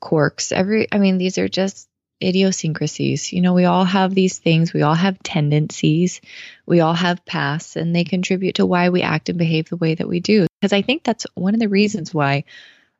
quirks. 0.00 0.52
Every 0.52 0.86
I 0.92 0.98
mean, 0.98 1.18
these 1.18 1.38
are 1.38 1.48
just 1.48 1.88
idiosyncrasies. 2.22 3.32
You 3.32 3.40
know, 3.40 3.54
we 3.54 3.64
all 3.64 3.84
have 3.84 4.14
these 4.14 4.38
things, 4.38 4.72
we 4.72 4.82
all 4.82 4.94
have 4.94 5.22
tendencies, 5.22 6.20
we 6.66 6.80
all 6.80 6.94
have 6.94 7.24
pasts, 7.24 7.76
and 7.76 7.94
they 7.94 8.04
contribute 8.04 8.56
to 8.56 8.66
why 8.66 8.90
we 8.90 9.02
act 9.02 9.28
and 9.28 9.38
behave 9.38 9.68
the 9.68 9.76
way 9.76 9.94
that 9.94 10.08
we 10.08 10.20
do. 10.20 10.46
Because 10.60 10.72
I 10.72 10.82
think 10.82 11.02
that's 11.04 11.26
one 11.34 11.54
of 11.54 11.60
the 11.60 11.68
reasons 11.68 12.12
why 12.12 12.44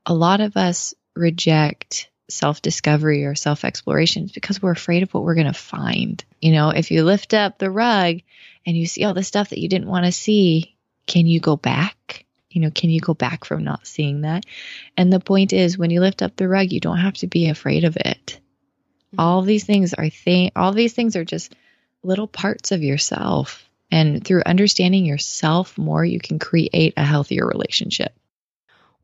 a 0.09 0.15
lot 0.15 0.41
of 0.41 0.57
us 0.57 0.95
reject 1.15 2.09
self 2.31 2.63
discovery 2.63 3.25
or 3.25 3.35
self 3.35 3.65
exploration 3.65 4.29
because 4.33 4.61
we're 4.61 4.73
afraid 4.73 5.03
of 5.03 5.13
what 5.13 5.23
we're 5.23 5.35
going 5.35 5.47
to 5.47 5.53
find. 5.53 6.25
You 6.41 6.53
know, 6.53 6.71
if 6.71 6.91
you 6.91 7.05
lift 7.05 7.35
up 7.35 7.59
the 7.59 7.71
rug 7.71 8.21
and 8.67 8.77
you 8.77 8.87
see 8.87 9.05
all 9.05 9.15
the 9.15 9.23
stuff 9.23 9.51
that 9.51 9.61
you 9.61 9.69
didn't 9.69 9.89
want 9.89 10.07
to 10.07 10.13
see, 10.13 10.77
can 11.07 11.27
you 11.27 11.41
go 11.41 11.57
back? 11.57 12.25
You 12.51 12.63
know, 12.63 12.71
can 12.71 12.89
you 12.89 13.01
go 13.01 13.13
back 13.13 13.45
from 13.45 13.65
not 13.65 13.87
seeing 13.87 14.23
that? 14.23 14.47
And 14.97 15.13
the 15.13 15.21
point 15.21 15.53
is, 15.53 15.77
when 15.77 15.91
you 15.91 16.01
lift 16.01 16.23
up 16.23 16.37
the 16.37 16.49
rug, 16.49 16.73
you 16.73 16.81
don't 16.81 16.99
have 16.99 17.15
to 17.15 17.27
be 17.27 17.51
afraid 17.51 17.85
of 17.85 17.97
it. 17.97 18.41
Mm-hmm. 19.09 19.21
All 19.21 19.43
these 19.43 19.65
things 19.65 19.93
are 19.93 20.09
thing. 20.09 20.53
All 20.57 20.73
these 20.73 20.95
things 20.95 21.17
are 21.17 21.25
just 21.25 21.55
little 22.03 22.27
parts 22.27 22.73
of 22.73 22.83
yourself. 22.83 23.69
And 23.91 24.25
through 24.25 24.43
understanding 24.47 25.05
yourself 25.05 25.77
more, 25.77 26.05
you 26.05 26.19
can 26.19 26.39
create 26.39 26.95
a 26.97 27.05
healthier 27.05 27.47
relationship. 27.47 28.15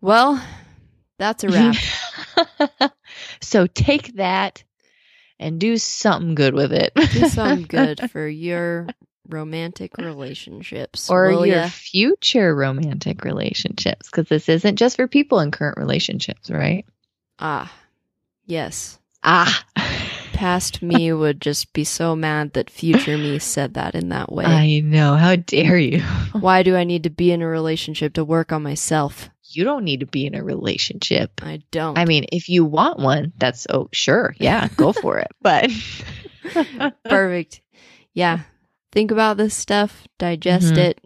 Well, 0.00 0.42
that's 1.18 1.44
a 1.44 1.48
wrap. 1.48 1.76
so 3.40 3.66
take 3.66 4.14
that 4.14 4.64
and 5.38 5.60
do 5.60 5.76
something 5.76 6.34
good 6.34 6.54
with 6.54 6.72
it. 6.72 6.92
do 6.94 7.28
something 7.28 7.62
good 7.68 8.00
for 8.10 8.26
your 8.26 8.86
romantic 9.28 9.96
relationships 9.98 11.08
or 11.10 11.30
your 11.30 11.62
ya? 11.62 11.68
future 11.68 12.54
romantic 12.54 13.24
relationships 13.24 14.10
because 14.10 14.28
this 14.28 14.48
isn't 14.48 14.76
just 14.76 14.96
for 14.96 15.08
people 15.08 15.40
in 15.40 15.50
current 15.50 15.78
relationships, 15.78 16.50
right? 16.50 16.84
Ah, 17.38 17.72
yes. 18.46 18.98
Ah. 19.22 19.64
Past 20.34 20.82
me 20.82 21.12
would 21.12 21.40
just 21.40 21.72
be 21.72 21.84
so 21.84 22.14
mad 22.14 22.52
that 22.52 22.68
future 22.68 23.16
me 23.16 23.38
said 23.38 23.74
that 23.74 23.94
in 23.94 24.10
that 24.10 24.32
way. 24.32 24.44
I 24.44 24.80
know. 24.80 25.16
How 25.16 25.36
dare 25.36 25.78
you? 25.78 26.00
Why 26.32 26.62
do 26.62 26.76
I 26.76 26.84
need 26.84 27.04
to 27.04 27.10
be 27.10 27.32
in 27.32 27.40
a 27.40 27.46
relationship 27.46 28.14
to 28.14 28.24
work 28.24 28.52
on 28.52 28.62
myself? 28.62 29.30
you 29.54 29.64
don't 29.64 29.84
need 29.84 30.00
to 30.00 30.06
be 30.06 30.26
in 30.26 30.34
a 30.34 30.42
relationship. 30.42 31.40
I 31.42 31.62
don't. 31.70 31.98
I 31.98 32.04
mean, 32.04 32.26
if 32.32 32.48
you 32.48 32.64
want 32.64 32.98
one, 32.98 33.32
that's 33.38 33.66
oh 33.70 33.88
sure, 33.92 34.34
yeah, 34.38 34.68
go 34.76 34.92
for 34.92 35.18
it. 35.18 35.30
But 35.40 35.70
perfect. 37.04 37.62
Yeah. 38.12 38.40
Think 38.92 39.10
about 39.10 39.36
this 39.36 39.54
stuff, 39.54 40.06
digest 40.18 40.74
mm-hmm. 40.74 40.78
it, 40.78 41.00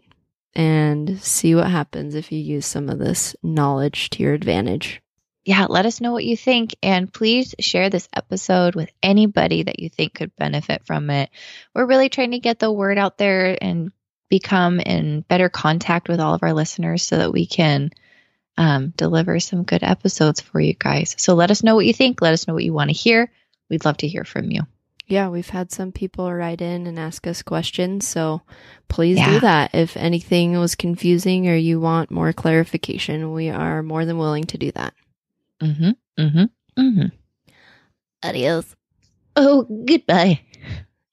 and 0.53 1.19
see 1.19 1.55
what 1.55 1.71
happens 1.71 2.13
if 2.13 2.31
you 2.31 2.37
use 2.37 2.65
some 2.65 2.87
of 2.87 2.99
this 2.99 3.35
knowledge 3.41 4.11
to 4.11 4.23
your 4.23 4.33
advantage. 4.33 5.01
Yeah, 5.49 5.65
let 5.67 5.87
us 5.87 5.99
know 5.99 6.11
what 6.11 6.25
you 6.25 6.37
think. 6.37 6.75
And 6.83 7.11
please 7.11 7.55
share 7.59 7.89
this 7.89 8.07
episode 8.15 8.75
with 8.75 8.91
anybody 9.01 9.63
that 9.63 9.79
you 9.79 9.89
think 9.89 10.13
could 10.13 10.35
benefit 10.35 10.85
from 10.85 11.09
it. 11.09 11.31
We're 11.73 11.87
really 11.87 12.07
trying 12.07 12.31
to 12.31 12.39
get 12.39 12.59
the 12.59 12.71
word 12.71 12.99
out 12.99 13.17
there 13.17 13.57
and 13.59 13.91
become 14.29 14.79
in 14.79 15.21
better 15.21 15.49
contact 15.49 16.07
with 16.07 16.19
all 16.19 16.35
of 16.35 16.43
our 16.43 16.53
listeners 16.53 17.01
so 17.01 17.17
that 17.17 17.33
we 17.33 17.47
can 17.47 17.89
um, 18.57 18.93
deliver 18.95 19.39
some 19.39 19.63
good 19.63 19.81
episodes 19.81 20.39
for 20.39 20.61
you 20.61 20.75
guys. 20.75 21.15
So 21.17 21.33
let 21.33 21.49
us 21.49 21.63
know 21.63 21.73
what 21.73 21.87
you 21.87 21.93
think. 21.93 22.21
Let 22.21 22.33
us 22.33 22.47
know 22.47 22.53
what 22.53 22.63
you 22.63 22.73
want 22.73 22.91
to 22.91 22.95
hear. 22.95 23.31
We'd 23.71 23.85
love 23.85 23.97
to 23.97 24.07
hear 24.07 24.25
from 24.25 24.51
you. 24.51 24.67
Yeah, 25.07 25.29
we've 25.29 25.49
had 25.49 25.71
some 25.71 25.91
people 25.91 26.31
write 26.31 26.61
in 26.61 26.85
and 26.85 26.99
ask 26.99 27.25
us 27.25 27.41
questions. 27.41 28.07
So 28.07 28.43
please 28.87 29.17
yeah. 29.17 29.31
do 29.31 29.39
that. 29.39 29.73
If 29.73 29.97
anything 29.97 30.59
was 30.59 30.75
confusing 30.75 31.49
or 31.49 31.55
you 31.55 31.79
want 31.79 32.11
more 32.11 32.33
clarification, 32.33 33.33
we 33.33 33.49
are 33.49 33.81
more 33.81 34.05
than 34.05 34.19
willing 34.19 34.43
to 34.43 34.59
do 34.59 34.71
that. 34.73 34.93
Mm-hmm. 35.61 35.91
Mm-hmm. 36.19 36.81
Mm-hmm. 36.81 37.07
Adios. 38.23 38.75
Oh, 39.35 39.63
goodbye. 39.85 40.41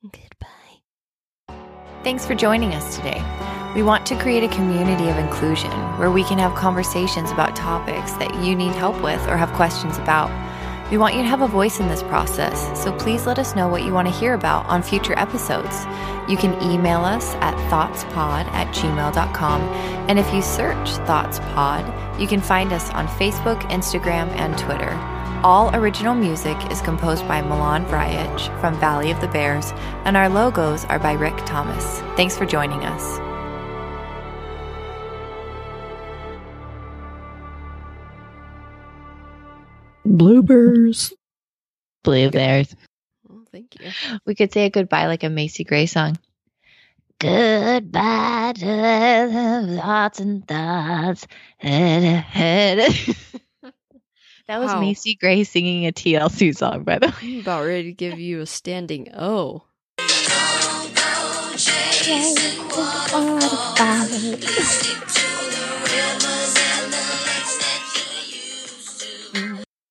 Goodbye. 0.02 1.56
Thanks 2.02 2.26
for 2.26 2.35
joining 2.35 2.74
us 2.74 2.96
today. 2.96 3.22
We 3.74 3.82
want 3.82 4.06
to 4.06 4.16
create 4.16 4.42
a 4.42 4.48
community 4.48 5.09
of 5.09 5.18
inclusion 5.18 5.70
where 5.98 6.11
we 6.11 6.24
can 6.24 6.38
have 6.38 6.54
conversations 6.54 7.30
about 7.30 7.54
topics 7.54 8.12
that 8.12 8.35
you 8.42 8.54
need 8.54 8.72
help 8.72 9.02
with 9.02 9.20
or 9.28 9.37
have 9.37 9.52
questions 9.52 9.98
about. 9.98 10.30
We 10.90 10.99
want 10.99 11.16
you 11.16 11.22
to 11.22 11.29
have 11.29 11.42
a 11.42 11.49
voice 11.49 11.81
in 11.81 11.88
this 11.88 12.05
process, 12.05 12.81
so 12.81 12.92
please 12.92 13.27
let 13.27 13.40
us 13.40 13.57
know 13.57 13.66
what 13.66 13.83
you 13.83 13.92
want 13.92 14.07
to 14.07 14.14
hear 14.14 14.35
about 14.35 14.66
on 14.66 14.85
future 14.85 15.18
episodes. 15.18 15.85
You 16.29 16.37
can 16.37 16.62
email 16.62 17.01
us 17.01 17.35
at 17.37 17.55
thoughtspod 17.70 18.46
at 18.53 18.72
gmail.com, 18.72 19.62
and 20.09 20.16
if 20.16 20.33
you 20.33 20.42
search 20.42 20.88
ThoughtsPod, 21.07 22.20
you 22.20 22.29
can 22.29 22.40
find 22.40 22.72
us 22.72 22.88
on 22.90 23.09
Facebook, 23.09 23.61
Instagram, 23.62 24.29
and 24.37 24.57
Twitter. 24.57 24.92
All 25.42 25.75
original 25.75 26.14
music 26.14 26.57
is 26.70 26.81
composed 26.81 27.27
by 27.27 27.42
Milan 27.42 27.85
Vrajich 27.87 28.61
from 28.61 28.79
Valley 28.79 29.11
of 29.11 29.20
the 29.20 29.29
Bears, 29.29 29.72
and 30.05 30.16
our 30.16 30.29
logos 30.29 30.85
are 30.85 31.01
by 31.01 31.14
Rick 31.14 31.37
Thomas. 31.46 32.01
Thanks 32.16 32.38
for 32.38 32.46
joining 32.46 32.85
us. 32.85 33.26
Bloopers. 40.07 41.12
Blue 42.05 42.31
bears. 42.31 42.75
Oh, 43.29 43.42
thank 43.51 43.81
you. 43.81 43.90
We 44.25 44.35
could 44.35 44.53
say 44.53 44.66
a 44.66 44.71
goodbye 44.71 45.07
like 45.07 45.25
a 45.25 45.29
Macy 45.29 45.64
Gray 45.64 45.87
song. 45.87 46.16
Goodbye 47.19 48.53
to 48.57 48.64
the 48.64 49.81
thoughts 49.81 50.21
and 50.21 50.47
thoughts. 50.47 51.27
that 51.62 52.92
was 54.49 54.73
wow. 54.73 54.81
Macy 54.81 55.14
Gray 55.14 55.45
singing 55.45 55.87
a 55.87 55.92
TLC 55.92 56.57
song, 56.57 56.85
by 56.85 56.99
the 56.99 57.09
way. 57.09 57.14
I'm 57.23 57.40
about 57.40 57.64
ready 57.64 57.85
to 57.85 57.92
give 57.92 58.21
you 58.21 58.42
a 58.42 58.47
standing 58.47 59.09
O. 59.14 59.64
Oh. 59.99 60.03